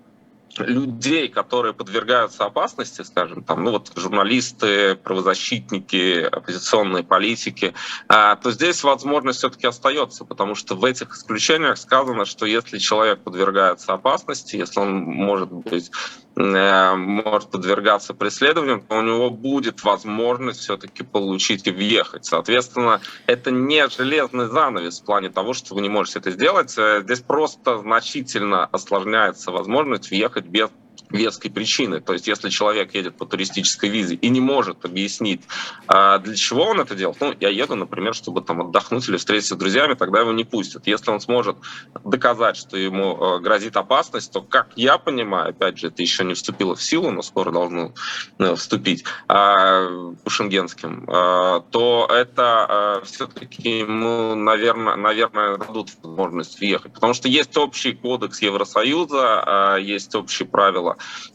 людей, 0.59 1.27
которые 1.27 1.74
подвергаются 1.74 2.45
опасности, 2.45 3.01
скажем, 3.01 3.43
там, 3.43 3.63
ну 3.63 3.71
вот 3.71 3.91
журналисты, 3.95 4.95
правозащитники, 4.95 6.21
оппозиционные 6.24 7.03
политики, 7.03 7.74
а, 8.07 8.35
то 8.35 8.51
здесь 8.51 8.83
возможность 8.83 9.39
все-таки 9.39 9.67
остается, 9.67 10.25
потому 10.25 10.55
что 10.55 10.75
в 10.75 10.85
этих 10.85 11.15
исключениях 11.15 11.77
сказано, 11.77 12.25
что 12.25 12.45
если 12.45 12.77
человек 12.77 13.24
подвергается 13.24 13.93
опасности, 13.93 14.55
если 14.55 14.79
он 14.79 15.03
может 15.03 15.51
быть 15.51 15.91
может 16.35 17.49
подвергаться 17.49 18.13
преследованию, 18.13 18.83
то 18.87 18.97
у 18.97 19.01
него 19.01 19.29
будет 19.29 19.83
возможность 19.83 20.59
все-таки 20.59 21.03
получить 21.03 21.65
и 21.67 21.71
въехать. 21.71 22.25
Соответственно, 22.25 22.99
это 23.25 23.51
не 23.51 23.87
железный 23.87 24.47
занавес 24.47 24.99
в 24.99 25.05
плане 25.05 25.29
того, 25.29 25.53
что 25.53 25.75
вы 25.75 25.81
не 25.81 25.89
можете 25.89 26.19
это 26.19 26.31
сделать. 26.31 26.77
Э, 26.77 27.01
здесь 27.03 27.21
просто 27.21 27.77
значительно 27.77 28.65
осложняется 28.65 29.51
возможность 29.51 30.09
въехать 30.11 30.45
без 30.45 30.69
веской 31.09 31.51
причины. 31.51 32.01
То 32.01 32.13
есть, 32.13 32.27
если 32.27 32.49
человек 32.49 32.93
едет 32.95 33.17
по 33.17 33.25
туристической 33.25 33.89
визе 33.89 34.15
и 34.15 34.29
не 34.29 34.41
может 34.41 34.85
объяснить, 34.85 35.41
а, 35.87 36.19
для 36.19 36.35
чего 36.35 36.63
он 36.63 36.79
это 36.79 36.95
делает, 36.95 37.19
ну, 37.19 37.33
я 37.39 37.49
еду, 37.49 37.75
например, 37.75 38.13
чтобы 38.13 38.41
там 38.41 38.61
отдохнуть 38.61 39.07
или 39.09 39.17
встретиться 39.17 39.55
с 39.55 39.57
друзьями, 39.57 39.93
тогда 39.93 40.21
его 40.21 40.31
не 40.31 40.43
пустят. 40.43 40.87
Если 40.87 41.11
он 41.11 41.19
сможет 41.19 41.57
доказать, 42.03 42.57
что 42.57 42.77
ему 42.77 43.17
а, 43.21 43.39
грозит 43.39 43.77
опасность, 43.77 44.31
то, 44.31 44.41
как 44.41 44.69
я 44.75 44.97
понимаю, 44.97 45.49
опять 45.49 45.77
же, 45.77 45.87
это 45.87 46.01
еще 46.01 46.23
не 46.23 46.33
вступило 46.33 46.75
в 46.75 46.81
силу, 46.81 47.11
но 47.11 47.21
скоро 47.21 47.51
должно 47.51 47.93
э, 48.39 48.55
вступить 48.55 49.03
а, 49.27 50.13
по 50.23 50.29
шенгенским, 50.29 51.05
то 51.05 52.07
это 52.11 53.01
все-таки 53.05 53.79
ему, 53.79 54.35
наверное, 54.35 54.95
наверное, 54.95 55.57
дадут 55.57 55.89
возможность 56.01 56.59
въехать. 56.59 56.93
Потому 56.93 57.13
что 57.13 57.27
есть 57.27 57.55
общий 57.57 57.93
кодекс 57.93 58.41
Евросоюза, 58.41 59.77
есть 59.79 60.13
общие 60.15 60.47
правила 60.47 60.84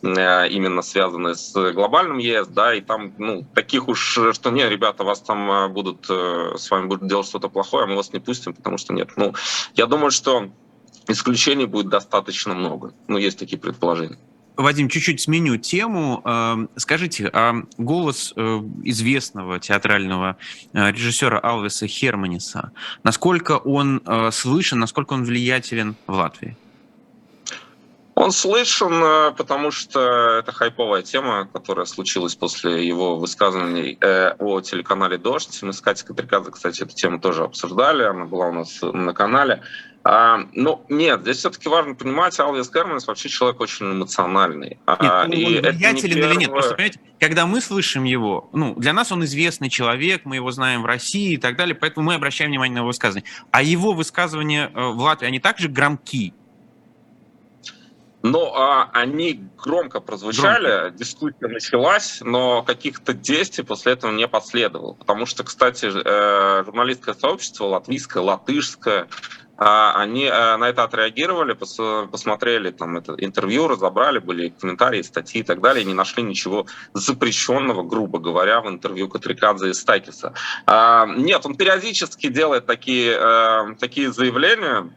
Э, 0.03 0.49
именно 0.49 0.83
связанные 0.83 1.35
с 1.35 1.53
глобальным 1.73 2.19
ЕС, 2.19 2.49
да, 2.49 2.75
и 2.75 2.81
там, 2.81 3.13
ну, 3.19 3.47
таких 3.55 3.89
уж, 3.89 4.19
что 4.33 4.51
не, 4.51 4.69
ребята, 4.69 5.05
вас 5.05 5.21
там 5.21 5.51
э, 5.51 5.69
будут, 5.69 6.07
э, 6.09 6.55
с 6.57 6.71
вами 6.71 6.87
будут 6.87 7.09
делать 7.09 7.27
что-то 7.27 7.49
плохое, 7.49 7.85
а 7.85 7.87
мы 7.87 7.97
вас 7.97 8.13
не 8.13 8.21
пустим, 8.21 8.55
потому 8.55 8.79
что 8.79 8.93
нет. 8.93 9.11
Ну, 9.17 9.35
я 9.75 9.87
думаю, 9.87 10.11
что 10.11 10.51
исключений 11.09 11.67
будет 11.67 11.89
достаточно 11.89 12.55
много. 12.55 12.95
Ну, 13.09 13.19
есть 13.19 13.39
такие 13.39 13.59
предположения. 13.59 14.19
Вадим, 14.57 14.89
чуть-чуть 14.89 15.21
сменю 15.21 15.57
тему. 15.57 16.69
Скажите, 16.77 17.31
а 17.33 17.63
голос 17.79 18.35
известного 18.85 19.59
театрального 19.59 20.37
режиссера 20.75 21.39
Алвеса 21.39 21.87
Херманиса, 21.87 22.73
насколько 23.03 23.57
он 23.57 24.03
слышен, 24.33 24.79
насколько 24.79 25.15
он 25.15 25.25
влиятелен 25.25 25.97
в 26.07 26.13
Латвии? 26.13 26.59
Он 28.21 28.33
слышен, 28.33 29.03
э, 29.03 29.31
потому 29.33 29.71
что 29.71 30.41
это 30.41 30.53
хайповая 30.53 31.01
тема, 31.01 31.49
которая 31.51 31.87
случилась 31.87 32.35
после 32.35 32.87
его 32.87 33.17
высказываний 33.17 33.97
э, 33.99 34.35
о 34.39 34.61
телеканале 34.61 35.17
«Дождь». 35.17 35.63
Мы 35.63 35.73
с 35.73 35.81
Катей 35.81 36.07
Катрикадзе, 36.07 36.51
кстати, 36.51 36.83
эту 36.83 36.95
тему 36.95 37.19
тоже 37.19 37.45
обсуждали, 37.45 38.03
она 38.03 38.27
была 38.27 38.49
у 38.49 38.53
нас 38.53 38.79
на 38.83 39.15
канале. 39.15 39.63
А, 40.05 40.41
ну, 40.53 40.85
нет, 40.91 41.23
здесь 41.23 41.39
все-таки 41.39 41.71
важно 41.71 41.95
понимать, 41.95 42.39
Алвис 42.39 42.69
Керманс 42.69 43.07
вообще 43.07 43.31
человек 43.31 43.59
очень 43.59 43.87
эмоциональный. 43.87 44.79
А, 44.85 45.27
нет, 45.27 45.39
ну, 45.39 45.47
он 45.47 45.75
влиятелен 45.75 46.17
не 46.17 46.27
или 46.27 46.35
нет? 46.41 46.51
Просто, 46.51 46.75
понимаете, 46.75 47.01
когда 47.19 47.47
мы 47.47 47.63
слышим 47.63 48.05
его, 48.05 48.51
ну, 48.53 48.75
для 48.75 48.93
нас 48.93 49.13
он 49.13 49.25
известный 49.25 49.71
человек, 49.71 50.27
мы 50.27 50.37
его 50.37 50.51
знаем 50.51 50.83
в 50.83 50.87
России 50.87 51.33
и 51.33 51.37
так 51.39 51.57
далее, 51.57 51.75
поэтому 51.75 52.05
мы 52.05 52.15
обращаем 52.17 52.51
внимание 52.51 52.75
на 52.75 52.79
его 52.81 52.89
высказывания. 52.89 53.25
А 53.51 53.63
его 53.63 53.95
высказывания 53.95 54.71
э, 54.75 54.89
в 54.89 54.99
Латвии, 54.99 55.27
они 55.27 55.39
также 55.39 55.69
громки, 55.69 56.35
но 58.23 58.55
а, 58.55 58.91
они 58.93 59.45
громко 59.57 60.01
прозвучали, 60.01 60.69
громко. 60.69 60.99
дискуссия 60.99 61.49
началась, 61.49 62.21
но 62.21 62.63
каких-то 62.63 63.15
действий 63.15 63.65
после 63.65 63.93
этого 63.93 64.13
не 64.13 64.29
последовало. 64.29 64.95
Потому 64.95 65.27
что, 65.27 65.45
кстати, 65.45 65.87
э, 65.87 66.65
журналистское 66.65 67.15
сообщество, 67.15 67.65
латвийское, 67.67 68.23
латышское, 68.23 69.09
а, 69.63 69.93
они 70.01 70.25
э, 70.25 70.57
на 70.57 70.71
это 70.71 70.85
отреагировали, 70.85 71.53
посмотрели 71.53 72.71
там 72.71 72.97
это 72.97 73.15
интервью, 73.19 73.69
разобрали, 73.69 74.19
были 74.19 74.49
комментарии, 74.59 75.03
статьи 75.03 75.43
и 75.43 75.45
так 75.45 75.61
далее, 75.61 75.83
и 75.83 75.87
не 75.87 75.93
нашли 75.93 76.23
ничего 76.23 76.65
запрещенного, 76.95 77.83
грубо 77.83 78.19
говоря, 78.19 78.63
в 78.63 78.69
интервью 78.69 79.11
Катрикадзе 79.11 79.69
и 79.69 79.75
Стакиса. 79.75 80.33
А, 80.65 81.05
нет, 81.07 81.45
он 81.45 81.57
периодически 81.57 82.29
делает 82.29 82.65
такие, 82.65 83.13
э, 83.13 83.75
такие 83.79 84.11
заявления, 84.11 84.95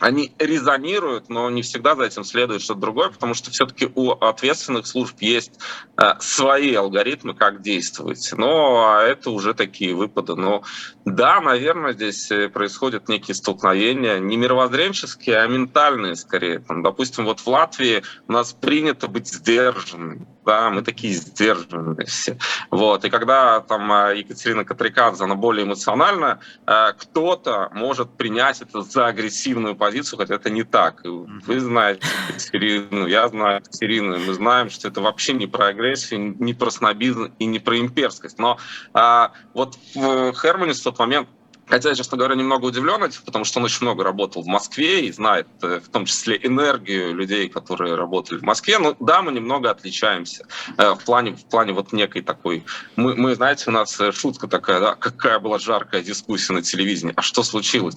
они 0.00 0.32
резонируют, 0.38 1.28
но 1.28 1.48
не 1.50 1.62
всегда 1.62 1.94
за 1.94 2.04
этим 2.04 2.24
следует 2.24 2.62
что-то 2.62 2.80
другое, 2.80 3.10
потому 3.10 3.34
что 3.34 3.50
все-таки 3.50 3.88
у 3.94 4.10
ответственных 4.10 4.86
служб 4.86 5.16
есть 5.20 5.58
э, 5.96 6.14
свои 6.20 6.74
алгоритмы, 6.74 7.34
как 7.34 7.62
действовать. 7.62 8.32
Но 8.36 8.98
это 9.00 9.30
уже 9.30 9.54
такие 9.54 9.94
выпады. 9.94 10.34
Но 10.34 10.62
да, 11.04 11.40
наверное, 11.40 11.92
здесь 11.92 12.30
э, 12.30 12.48
происходят 12.48 13.08
некие 13.08 13.34
столкновения, 13.34 14.18
не 14.18 14.36
мировоззренческие, 14.36 15.38
а 15.38 15.46
ментальные 15.46 16.16
скорее. 16.16 16.58
Там, 16.58 16.82
допустим, 16.82 17.24
вот 17.24 17.40
в 17.40 17.46
Латвии 17.46 18.02
у 18.26 18.32
нас 18.32 18.52
принято 18.52 19.06
быть 19.06 19.28
сдержанным 19.28 20.26
да, 20.44 20.70
мы 20.70 20.82
такие 20.82 21.14
сдержанные 21.14 22.06
все. 22.06 22.38
Вот. 22.70 23.04
И 23.04 23.10
когда 23.10 23.60
там 23.60 23.90
э, 23.92 24.18
Екатерина 24.18 24.64
Катрикадзе, 24.64 25.24
она 25.24 25.34
более 25.34 25.66
эмоциональна, 25.66 26.40
э, 26.66 26.92
кто-то 26.98 27.70
может 27.72 28.10
принять 28.16 28.60
это 28.62 28.82
за 28.82 29.06
агрессивную 29.06 29.76
позицию, 29.76 30.18
хотя 30.18 30.34
это 30.34 30.50
не 30.50 30.64
так. 30.64 31.02
Вы 31.04 31.60
знаете 31.60 32.06
Екатерину, 32.28 33.06
я 33.06 33.28
знаю 33.28 33.60
Екатерину, 33.60 34.18
мы 34.18 34.32
знаем, 34.34 34.70
что 34.70 34.88
это 34.88 35.00
вообще 35.00 35.32
не 35.32 35.46
про 35.46 35.66
агрессию, 35.66 36.36
не 36.38 36.54
про 36.54 36.70
снобизм 36.70 37.32
и 37.38 37.46
не 37.46 37.58
про 37.58 37.78
имперскость. 37.78 38.38
Но 38.38 38.58
а, 38.92 39.32
вот 39.52 39.78
в 39.94 40.32
Хермане 40.34 40.72
в 40.72 40.82
тот 40.82 40.98
момент 40.98 41.28
Хотя 41.66 41.88
я, 41.90 41.94
честно 41.94 42.18
говоря, 42.18 42.34
немного 42.34 42.66
удивлен 42.66 43.02
этим, 43.02 43.22
потому 43.24 43.44
что 43.44 43.58
он 43.58 43.64
очень 43.64 43.82
много 43.82 44.04
работал 44.04 44.42
в 44.42 44.46
Москве 44.46 45.06
и 45.06 45.12
знает 45.12 45.46
э, 45.62 45.80
в 45.80 45.88
том 45.88 46.04
числе 46.04 46.38
энергию 46.42 47.14
людей, 47.14 47.48
которые 47.48 47.94
работали 47.94 48.38
в 48.38 48.42
Москве. 48.42 48.78
Но 48.78 48.96
да, 49.00 49.22
мы 49.22 49.32
немного 49.32 49.70
отличаемся 49.70 50.46
э, 50.76 50.90
в 50.90 51.04
плане, 51.04 51.32
в 51.32 51.44
плане 51.46 51.72
вот 51.72 51.92
некой 51.92 52.22
такой... 52.22 52.64
Мы, 52.96 53.14
мы, 53.14 53.34
знаете, 53.34 53.64
у 53.68 53.70
нас 53.70 53.98
э, 53.98 54.12
шутка 54.12 54.46
такая, 54.46 54.80
да, 54.80 54.94
какая 54.94 55.38
была 55.38 55.58
жаркая 55.58 56.02
дискуссия 56.02 56.52
на 56.52 56.62
телевидении. 56.62 57.14
А 57.16 57.22
что 57.22 57.42
случилось? 57.42 57.96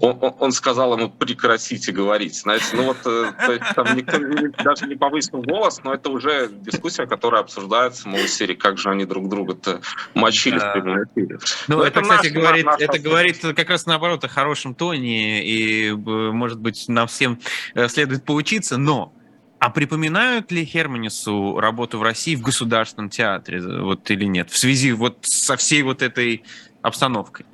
Он, 0.00 0.18
он, 0.20 0.34
он 0.38 0.52
сказал 0.52 0.96
ему 0.96 1.10
прекратите 1.10 1.92
говорить. 1.92 2.36
Знаете, 2.36 2.66
ну 2.74 2.84
вот 2.84 2.98
там 3.02 3.96
никто 3.96 4.18
даже 4.62 4.86
не 4.86 4.96
повысил 4.96 5.40
голос, 5.42 5.80
но 5.84 5.94
это 5.94 6.10
уже 6.10 6.48
дискуссия, 6.50 7.06
которая 7.06 7.40
обсуждается, 7.42 8.08
мол, 8.08 8.20
серии, 8.26 8.54
как 8.54 8.78
же 8.78 8.90
они 8.90 9.04
друг 9.04 9.28
друга-то 9.28 9.80
мочили 10.14 10.58
в 10.58 10.72
прямом 10.72 11.04
эфире. 11.04 11.38
Ну, 11.68 11.80
это, 11.80 12.02
кстати, 12.02 12.28
говорит... 12.28 12.66
Это 12.78 12.98
говорит 13.08 13.40
как 13.40 13.70
раз 13.70 13.86
наоборот 13.86 14.24
о 14.24 14.28
хорошем 14.28 14.74
тоне, 14.74 15.44
и, 15.44 15.92
может 15.92 16.60
быть, 16.60 16.88
нам 16.88 17.06
всем 17.06 17.38
э, 17.74 17.88
следует 17.88 18.24
поучиться, 18.24 18.76
но 18.76 19.12
а 19.58 19.70
припоминают 19.70 20.52
ли 20.52 20.64
Херманису 20.64 21.58
работу 21.58 21.98
в 21.98 22.02
России 22.02 22.36
в 22.36 22.42
государственном 22.42 23.08
театре, 23.08 23.62
вот 23.62 24.10
или 24.10 24.24
нет, 24.24 24.50
в 24.50 24.58
связи 24.58 24.92
вот 24.92 25.18
со 25.22 25.56
всей 25.56 25.82
вот 25.82 26.02
этой 26.02 26.44
обстановкой? 26.82 27.46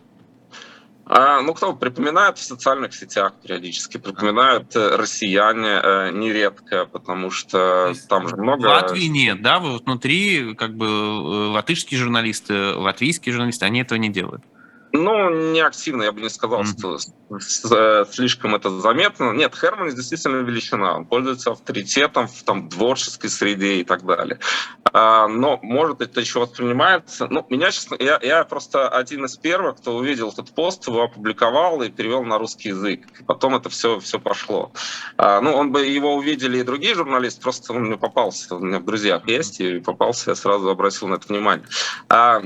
А, 1.04 1.42
ну, 1.42 1.52
кто 1.52 1.74
припоминает 1.74 2.38
в 2.38 2.42
социальных 2.42 2.94
сетях 2.94 3.34
периодически, 3.42 3.98
припоминают 3.98 4.74
э, 4.76 4.96
россияне 4.96 5.80
э, 5.82 6.10
нередко, 6.12 6.86
потому 6.86 7.30
что 7.30 7.92
там 8.08 8.28
же 8.28 8.36
много... 8.36 8.62
В 8.62 8.64
Латвии 8.64 9.06
нет, 9.06 9.42
да? 9.42 9.58
Вы 9.58 9.72
вот 9.72 9.84
внутри, 9.84 10.54
как 10.54 10.74
бы, 10.74 10.86
латышские 10.86 11.98
журналисты, 11.98 12.74
латвийские 12.74 13.32
журналисты, 13.32 13.66
они 13.66 13.82
этого 13.82 13.98
не 13.98 14.08
делают. 14.08 14.42
Ну, 14.92 15.30
не 15.52 15.60
активно, 15.60 16.02
я 16.02 16.12
бы 16.12 16.20
не 16.20 16.28
сказал, 16.28 16.64
что 16.64 16.98
э, 16.98 18.04
слишком 18.10 18.54
это 18.54 18.68
заметно. 18.68 19.32
Нет, 19.32 19.54
Херман 19.54 19.88
действительно 19.94 20.42
величина. 20.42 20.96
Он 20.96 21.06
пользуется 21.06 21.52
авторитетом 21.52 22.28
в 22.28 22.42
там, 22.42 22.68
творческой 22.68 23.30
среде 23.30 23.76
и 23.76 23.84
так 23.84 24.04
далее. 24.04 24.38
А, 24.92 25.28
но, 25.28 25.58
может, 25.62 26.02
это 26.02 26.20
еще 26.20 26.40
воспринимается... 26.40 27.26
Ну, 27.30 27.46
меня, 27.48 27.70
честно, 27.70 27.96
я, 27.98 28.18
я 28.20 28.44
просто 28.44 28.88
один 28.88 29.24
из 29.24 29.38
первых, 29.38 29.78
кто 29.78 29.96
увидел 29.96 30.28
этот 30.28 30.54
пост, 30.54 30.86
его 30.86 31.02
опубликовал 31.04 31.80
и 31.80 31.88
перевел 31.88 32.22
на 32.24 32.36
русский 32.36 32.68
язык. 32.68 33.06
Потом 33.26 33.54
это 33.54 33.70
все, 33.70 33.98
все 33.98 34.20
пошло. 34.20 34.72
А, 35.16 35.40
ну, 35.40 35.54
он 35.54 35.72
бы 35.72 35.86
его 35.86 36.14
увидели 36.16 36.58
и 36.58 36.62
другие 36.62 36.94
журналисты, 36.94 37.40
просто 37.40 37.72
он 37.72 37.84
мне 37.84 37.96
попался, 37.96 38.56
у 38.56 38.58
меня 38.58 38.78
в 38.78 38.84
друзьях 38.84 39.26
есть, 39.26 39.60
и 39.60 39.80
попался, 39.80 40.30
я 40.32 40.34
сразу 40.34 40.68
обратил 40.68 41.08
на 41.08 41.14
это 41.14 41.28
внимание. 41.28 41.66
А, 42.10 42.42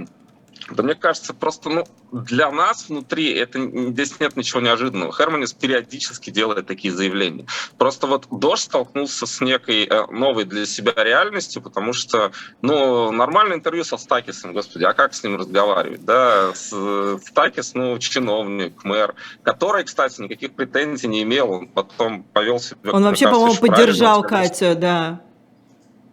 да 0.71 0.83
мне 0.83 0.95
кажется, 0.95 1.33
просто 1.33 1.69
ну, 1.71 1.85
для 2.13 2.51
нас 2.51 2.89
внутри 2.89 3.33
это, 3.35 3.61
здесь 3.91 4.19
нет 4.19 4.37
ничего 4.37 4.61
неожиданного. 4.61 5.13
Херманис 5.13 5.53
периодически 5.53 6.31
делает 6.31 6.67
такие 6.67 6.93
заявления. 6.93 7.47
Просто 7.79 8.07
вот 8.07 8.27
Дождь 8.31 8.65
столкнулся 8.65 9.27
с 9.27 9.41
некой 9.41 9.85
э, 9.85 10.07
новой 10.11 10.45
для 10.45 10.67
себя 10.67 10.93
реальностью, 10.97 11.63
потому 11.63 11.93
что 11.93 12.33
ну, 12.63 13.13
нормальное 13.13 13.57
интервью 13.57 13.85
со 13.85 13.97
Стакисом, 13.97 14.53
господи, 14.53 14.85
а 14.85 14.93
как 14.93 15.15
с 15.15 15.23
ним 15.23 15.37
разговаривать? 15.37 16.05
Да? 16.05 16.53
С, 16.55 17.19
Стакис, 17.25 17.75
ну, 17.75 17.99
чиновник, 17.99 18.83
мэр, 18.85 19.15
который, 19.43 19.85
кстати, 19.85 20.21
никаких 20.21 20.55
претензий 20.55 21.09
не 21.09 21.23
имел, 21.23 21.53
он 21.53 21.69
потом 21.69 22.25
повел 22.25 22.59
себя... 22.59 22.93
Он 22.93 23.05
вообще, 23.05 23.31
по-моему, 23.31 23.57
поддержал 23.57 24.23
Катю, 24.23 24.75
да. 24.75 25.21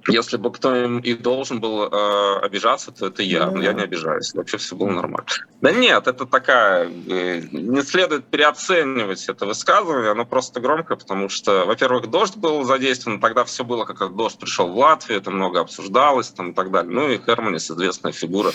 Если 0.08 0.38
бы 0.38 0.52
кто 0.52 0.76
им 0.76 1.00
и 1.00 1.14
должен 1.14 1.60
был 1.60 1.84
э, 1.84 2.40
обижаться, 2.42 2.92
то 2.92 3.08
это 3.08 3.24
я. 3.24 3.50
Но 3.50 3.62
я 3.62 3.74
не 3.74 3.84
обижаюсь. 3.84 4.34
Вообще 4.34 4.58
все 4.58 4.76
было 4.76 4.90
нормально. 4.90 5.26
Да 5.62 5.72
нет, 5.72 6.08
это 6.08 6.26
такая... 6.26 6.88
Э, 6.88 7.42
не 7.52 7.82
следует 7.82 8.26
переоценивать 8.26 9.30
это 9.30 9.46
высказывание. 9.46 10.12
Оно 10.12 10.26
просто 10.26 10.60
громкое, 10.60 10.98
потому 10.98 11.30
что, 11.30 11.66
во-первых, 11.66 12.10
дождь 12.10 12.36
был 12.36 12.64
задействован. 12.64 13.22
Тогда 13.22 13.46
все 13.46 13.64
было, 13.64 13.86
как 13.86 14.16
дождь 14.16 14.38
пришел 14.38 14.68
в 14.68 14.78
Латвию. 14.78 15.20
Это 15.20 15.32
много 15.32 15.62
обсуждалось 15.62 16.30
там, 16.30 16.52
и 16.52 16.54
так 16.54 16.72
далее. 16.72 16.92
Ну 16.92 17.10
и 17.10 17.18
Херманис, 17.18 17.72
известная 17.72 18.12
фигура. 18.12 18.52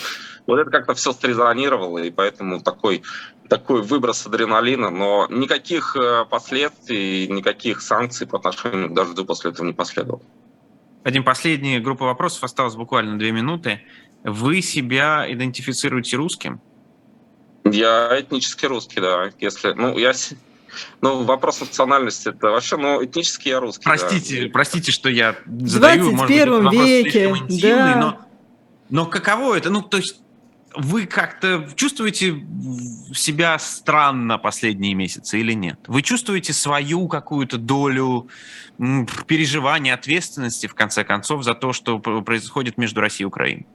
Вот 0.46 0.58
это 0.58 0.70
как-то 0.70 0.94
все 0.94 1.12
срезонировало. 1.12 1.98
И 1.98 2.10
поэтому 2.10 2.60
такой 2.60 3.02
такой 3.48 3.82
выброс 3.82 4.26
адреналина, 4.26 4.90
но 4.90 5.26
никаких 5.30 5.96
э, 5.96 6.24
последствий, 6.28 7.26
никаких 7.28 7.80
санкций 7.80 8.26
по 8.26 8.36
отношению 8.36 8.90
к 8.90 8.94
дождю 8.94 9.24
после 9.24 9.50
этого 9.50 9.66
не 9.66 9.72
последовало. 9.72 10.20
Один 11.08 11.24
последний 11.24 11.78
группа 11.78 12.04
вопросов, 12.04 12.44
осталось 12.44 12.74
буквально 12.76 13.18
две 13.18 13.32
минуты. 13.32 13.80
Вы 14.24 14.60
себя 14.60 15.24
идентифицируете 15.26 16.18
русским? 16.18 16.60
Я 17.64 18.10
этнически 18.20 18.66
русский, 18.66 19.00
да. 19.00 19.30
Если, 19.40 19.72
ну, 19.72 19.96
я, 19.96 20.12
ну, 21.00 21.22
вопрос 21.22 21.62
национальности 21.62 22.28
это 22.28 22.48
вообще, 22.48 22.76
ну, 22.76 23.02
этнически 23.02 23.48
я 23.48 23.58
русский. 23.58 23.84
Простите, 23.84 24.44
да. 24.44 24.52
простите, 24.52 24.92
что 24.92 25.08
я 25.08 25.36
задаю, 25.46 26.12
может 26.12 26.26
быть, 26.26 26.46
вопрос 26.46 26.84
веке, 26.84 27.34
да. 27.62 27.96
но, 27.96 28.20
но 28.90 29.06
каково 29.06 29.56
это? 29.56 29.70
Ну, 29.70 29.80
то 29.80 29.96
есть 29.96 30.20
вы 30.74 31.06
как-то 31.06 31.68
чувствуете 31.74 32.44
себя 33.12 33.58
странно 33.58 34.38
последние 34.38 34.94
месяцы 34.94 35.40
или 35.40 35.52
нет? 35.52 35.80
Вы 35.86 36.02
чувствуете 36.02 36.52
свою 36.52 37.08
какую-то 37.08 37.58
долю 37.58 38.28
переживания, 39.26 39.94
ответственности, 39.94 40.66
в 40.66 40.74
конце 40.74 41.04
концов, 41.04 41.44
за 41.44 41.54
то, 41.54 41.72
что 41.72 41.98
происходит 41.98 42.78
между 42.78 43.00
Россией 43.00 43.24
и 43.24 43.26
Украиной? 43.26 43.66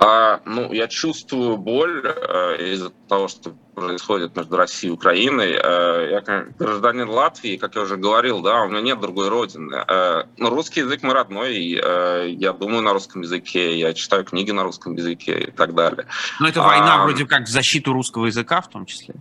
А, 0.00 0.40
ну, 0.44 0.72
я 0.72 0.86
чувствую 0.86 1.56
боль 1.56 2.02
э, 2.04 2.72
из-за 2.72 2.90
того, 3.08 3.26
что 3.26 3.52
происходит 3.74 4.36
между 4.36 4.56
Россией 4.56 4.92
и 4.92 4.94
Украиной. 4.94 5.58
Э, 5.60 6.08
я 6.12 6.20
как 6.20 6.56
гражданин 6.56 7.08
Латвии, 7.08 7.56
как 7.56 7.74
я 7.74 7.82
уже 7.82 7.96
говорил, 7.96 8.40
да, 8.40 8.62
у 8.62 8.68
меня 8.68 8.80
нет 8.80 9.00
другой 9.00 9.28
родины. 9.28 9.74
Э, 9.88 10.22
но 10.36 10.50
русский 10.50 10.80
язык 10.80 11.02
мой 11.02 11.14
родной, 11.14 11.56
и, 11.56 11.80
э, 11.82 12.28
я 12.30 12.52
думаю 12.52 12.82
на 12.82 12.92
русском 12.92 13.22
языке, 13.22 13.76
я 13.76 13.92
читаю 13.92 14.24
книги 14.24 14.52
на 14.52 14.62
русском 14.62 14.94
языке 14.94 15.36
и 15.40 15.50
так 15.50 15.74
далее. 15.74 16.06
Но 16.38 16.48
это 16.48 16.62
война 16.62 17.02
а, 17.02 17.04
вроде 17.04 17.26
как 17.26 17.46
в 17.46 17.48
защиту 17.48 17.92
русского 17.92 18.26
языка 18.26 18.60
в 18.60 18.68
том 18.68 18.86
числе? 18.86 19.16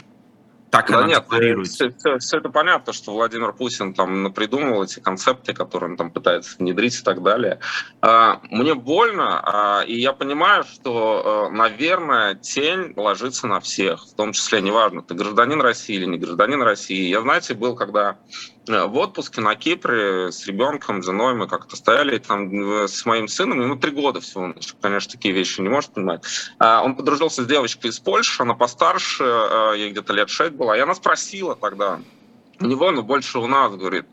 Так 0.70 0.92
да 0.92 1.08
нет, 1.08 1.26
все, 1.64 1.92
все, 1.92 2.18
все 2.20 2.38
это 2.38 2.50
понятно, 2.50 2.92
что 2.92 3.14
Владимир 3.14 3.54
Путин 3.54 3.94
там 3.94 4.34
придумал 4.34 4.84
эти 4.84 5.00
концепты, 5.00 5.54
которые 5.54 5.92
он 5.92 5.98
там 5.98 6.12
пытается 6.12 6.58
внедрить 6.58 7.00
и 7.00 7.04
так 7.04 7.24
далее. 7.24 7.60
А, 8.02 8.42
мне 8.52 8.76
больно, 8.76 9.40
а, 9.40 9.84
и 9.84 9.98
я 10.00 10.12
понимаю, 10.12 10.66
что, 10.66 11.50
э, 11.50 11.56
наверное, 11.56 12.36
тень 12.36 12.94
ложится 12.98 13.48
на 13.48 13.62
всех, 13.62 14.06
в 14.08 14.16
том 14.16 14.34
числе, 14.34 14.62
неважно, 14.62 15.02
ты 15.02 15.14
гражданин 15.14 15.62
России 15.62 15.96
или 15.96 16.06
не 16.06 16.18
гражданин 16.18 16.62
России. 16.62 17.10
Я, 17.10 17.22
знаете, 17.22 17.54
был, 17.54 17.76
когда 17.76 18.18
в 18.68 18.98
отпуске 18.98 19.42
на 19.42 19.56
Кипре 19.56 20.32
с 20.32 20.46
ребенком, 20.46 21.02
женой 21.02 21.34
мы 21.34 21.48
как-то 21.48 21.76
стояли 21.76 22.18
там 22.18 22.84
э, 22.84 22.88
с 22.88 23.06
моим 23.06 23.28
сыном, 23.28 23.62
ему 23.62 23.76
три 23.76 23.92
года 23.92 24.20
всего, 24.20 24.44
он 24.44 24.56
конечно, 24.82 25.12
такие 25.12 25.34
вещи 25.34 25.62
не 25.62 25.70
может 25.70 25.92
понимать. 25.92 26.24
А, 26.60 26.84
он 26.84 26.96
подружился 26.96 27.44
с 27.44 27.48
девочкой 27.48 27.92
из 27.92 28.00
Польши, 28.00 28.44
она 28.44 28.54
постарше, 28.54 29.24
э, 29.24 29.74
ей 29.78 29.92
где-то 29.92 30.14
лет 30.14 30.30
шесть 30.30 30.54
была, 30.54 30.78
и 30.78 30.82
она 30.82 30.96
спросила 30.96 31.56
тогда 31.56 32.00
у 32.60 32.66
него, 32.66 32.92
но 32.92 33.04
больше 33.04 33.40
у 33.40 33.48
нас, 33.48 33.76
говорит, 33.76 34.06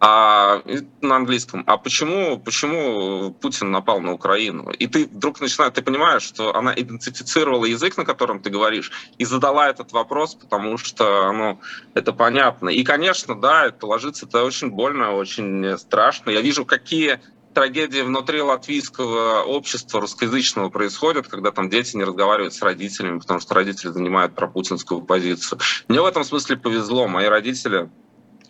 а, 0.00 0.62
на 1.02 1.16
английском. 1.16 1.62
А 1.66 1.76
почему, 1.76 2.38
почему 2.38 3.32
Путин 3.32 3.70
напал 3.70 4.00
на 4.00 4.12
Украину? 4.12 4.70
И 4.70 4.86
ты 4.86 5.06
вдруг 5.06 5.40
начинаешь, 5.40 5.74
ты 5.74 5.82
понимаешь, 5.82 6.22
что 6.22 6.54
она 6.54 6.72
идентифицировала 6.74 7.66
язык, 7.66 7.96
на 7.96 8.04
котором 8.04 8.40
ты 8.40 8.50
говоришь, 8.50 8.90
и 9.18 9.24
задала 9.24 9.68
этот 9.68 9.92
вопрос, 9.92 10.34
потому 10.34 10.78
что 10.78 11.32
ну, 11.32 11.60
это 11.94 12.12
понятно. 12.12 12.70
И, 12.70 12.84
конечно, 12.84 13.34
да, 13.34 13.66
это 13.66 13.86
ложится, 13.86 14.26
это 14.26 14.44
очень 14.44 14.70
больно, 14.70 15.12
очень 15.12 15.76
страшно. 15.78 16.30
Я 16.30 16.40
вижу, 16.40 16.64
какие 16.64 17.20
трагедии 17.56 18.02
внутри 18.02 18.42
латвийского 18.42 19.42
общества 19.42 20.00
русскоязычного 20.00 20.68
происходят, 20.68 21.26
когда 21.26 21.52
там 21.52 21.70
дети 21.70 21.96
не 21.96 22.04
разговаривают 22.04 22.52
с 22.52 22.60
родителями, 22.60 23.18
потому 23.18 23.40
что 23.40 23.54
родители 23.54 23.88
занимают 23.88 24.34
пропутинскую 24.34 25.00
позицию. 25.00 25.58
Мне 25.88 26.02
в 26.02 26.04
этом 26.04 26.22
смысле 26.22 26.58
повезло. 26.58 27.08
Мои 27.08 27.26
родители 27.26 27.88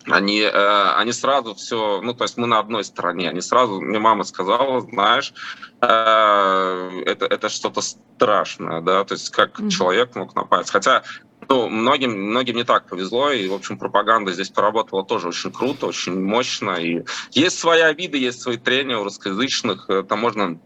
они, 0.09 0.41
э, 0.41 0.91
они 0.95 1.11
сразу 1.11 1.53
все, 1.55 2.01
ну, 2.01 2.13
то 2.13 2.23
есть 2.23 2.37
мы 2.37 2.47
на 2.47 2.59
одной 2.59 2.83
стороне, 2.83 3.29
они 3.29 3.41
сразу, 3.41 3.81
мне 3.81 3.99
мама 3.99 4.23
сказала, 4.23 4.81
знаешь, 4.81 5.33
э, 5.81 7.01
это, 7.05 7.25
это 7.25 7.49
что-то 7.49 7.81
страшное, 7.81 8.81
да, 8.81 9.03
то 9.03 9.13
есть 9.13 9.29
как 9.29 9.59
mm-hmm. 9.59 9.69
человек 9.69 10.15
мог 10.15 10.35
напасть. 10.35 10.71
Хотя 10.71 11.03
ну, 11.49 11.69
многим, 11.69 12.11
многим 12.29 12.55
не 12.55 12.63
так 12.63 12.87
повезло, 12.87 13.31
и, 13.31 13.47
в 13.47 13.53
общем, 13.53 13.77
пропаганда 13.77 14.33
здесь 14.33 14.49
поработала 14.49 15.03
тоже 15.03 15.29
очень 15.29 15.51
круто, 15.51 15.87
очень 15.87 16.21
мощно. 16.21 16.71
И 16.71 17.03
есть 17.31 17.59
свои 17.59 17.81
обиды, 17.81 18.17
есть 18.17 18.41
свои 18.41 18.57
трения 18.57 18.97
у 18.97 19.03
русскоязычных, 19.03 19.89
там 20.07 20.19
можно 20.19 20.59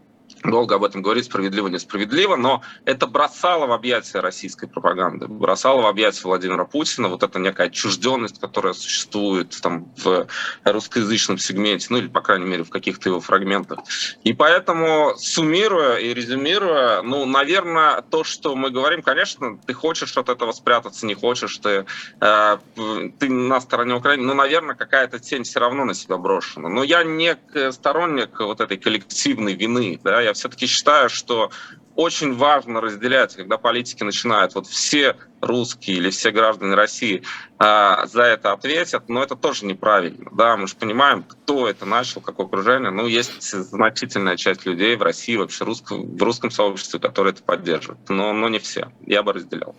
долго 0.44 0.76
об 0.76 0.84
этом 0.84 1.02
говорить, 1.02 1.26
справедливо, 1.26 1.68
несправедливо, 1.68 2.36
но 2.36 2.62
это 2.84 3.06
бросало 3.06 3.66
в 3.66 3.72
объятия 3.72 4.20
российской 4.20 4.66
пропаганды, 4.66 5.26
бросало 5.26 5.82
в 5.82 5.86
объятия 5.86 6.22
Владимира 6.24 6.64
Путина 6.64 7.08
вот 7.08 7.22
эта 7.22 7.38
некая 7.38 7.68
отчужденность, 7.68 8.40
которая 8.40 8.72
существует 8.72 9.56
там 9.62 9.92
в 9.96 10.26
русскоязычном 10.64 11.38
сегменте, 11.38 11.86
ну 11.90 11.98
или, 11.98 12.08
по 12.08 12.20
крайней 12.20 12.46
мере, 12.46 12.64
в 12.64 12.70
каких-то 12.70 13.08
его 13.08 13.20
фрагментах. 13.20 13.80
И 14.24 14.32
поэтому, 14.32 15.14
суммируя 15.16 15.96
и 15.96 16.12
резюмируя, 16.14 17.02
ну, 17.02 17.24
наверное, 17.24 18.02
то, 18.02 18.24
что 18.24 18.56
мы 18.56 18.70
говорим, 18.70 19.02
конечно, 19.02 19.58
ты 19.58 19.74
хочешь 19.74 20.16
от 20.16 20.28
этого 20.28 20.52
спрятаться, 20.52 21.06
не 21.06 21.14
хочешь, 21.14 21.56
ты, 21.58 21.86
э, 22.20 22.58
ты 23.18 23.28
на 23.28 23.60
стороне 23.60 23.94
Украины, 23.94 24.24
но, 24.24 24.34
наверное, 24.34 24.74
какая-то 24.74 25.18
тень 25.18 25.44
все 25.44 25.60
равно 25.60 25.84
на 25.84 25.94
себя 25.94 26.16
брошена. 26.16 26.68
Но 26.68 26.82
я 26.82 27.04
не 27.04 27.36
сторонник 27.70 28.40
вот 28.40 28.60
этой 28.60 28.76
коллективной 28.76 29.54
вины, 29.54 30.00
да, 30.02 30.20
я 30.20 30.31
все-таки 30.34 30.66
считаю, 30.66 31.08
что 31.08 31.50
очень 31.94 32.34
важно 32.34 32.80
разделять, 32.80 33.36
когда 33.36 33.58
политики 33.58 34.02
начинают, 34.02 34.54
вот 34.54 34.66
все 34.66 35.16
русские 35.40 35.98
или 35.98 36.10
все 36.10 36.30
граждане 36.30 36.74
России 36.74 37.22
а, 37.58 38.06
за 38.06 38.22
это 38.22 38.52
ответят, 38.52 39.08
но 39.08 39.22
это 39.22 39.36
тоже 39.36 39.66
неправильно. 39.66 40.30
Да, 40.32 40.56
мы 40.56 40.68
же 40.68 40.76
понимаем, 40.76 41.22
кто 41.22 41.68
это 41.68 41.84
начал, 41.84 42.20
какое 42.20 42.46
окружение. 42.46 42.90
Ну, 42.90 43.06
есть 43.06 43.42
значительная 43.42 44.36
часть 44.36 44.64
людей 44.64 44.96
в 44.96 45.02
России, 45.02 45.36
вообще 45.36 45.64
русском, 45.64 46.16
в 46.16 46.22
русском 46.22 46.50
сообществе, 46.50 47.00
которые 47.00 47.34
это 47.34 47.42
поддерживают, 47.42 48.08
но, 48.08 48.32
но 48.32 48.48
не 48.48 48.58
все. 48.58 48.90
Я 49.04 49.22
бы 49.22 49.32
разделял 49.32 49.76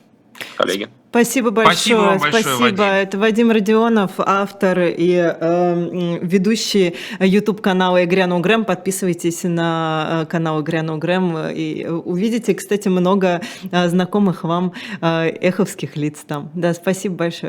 коллеги. 0.58 0.90
Спасибо 1.14 1.52
большое. 1.52 1.76
Спасибо. 1.76 2.20
большое, 2.20 2.44
Спасибо. 2.44 2.60
Вадим. 2.64 2.84
Это 2.84 3.18
Вадим 3.20 3.52
Родионов, 3.52 4.12
автор 4.18 4.80
и 4.80 5.14
э, 5.14 6.18
ведущий 6.24 6.96
YouTube 7.20 7.62
канала 7.62 8.04
Игряну 8.04 8.40
Грэм. 8.40 8.66
Подписывайтесь 8.66 9.44
на 9.44 10.24
э, 10.24 10.26
канал 10.26 10.64
Игряну 10.64 10.98
Грэм 10.98 11.50
и 11.50 11.86
увидите, 11.86 12.56
кстати, 12.56 12.88
много 12.88 13.42
э, 13.72 13.90
знакомых 13.90 14.44
вам 14.44 14.74
э, 15.02 15.28
эховских 15.40 15.98
лиц 15.98 16.18
там. 16.28 16.50
Да, 16.56 16.74
спасибо 16.74 17.16
большое. 17.16 17.42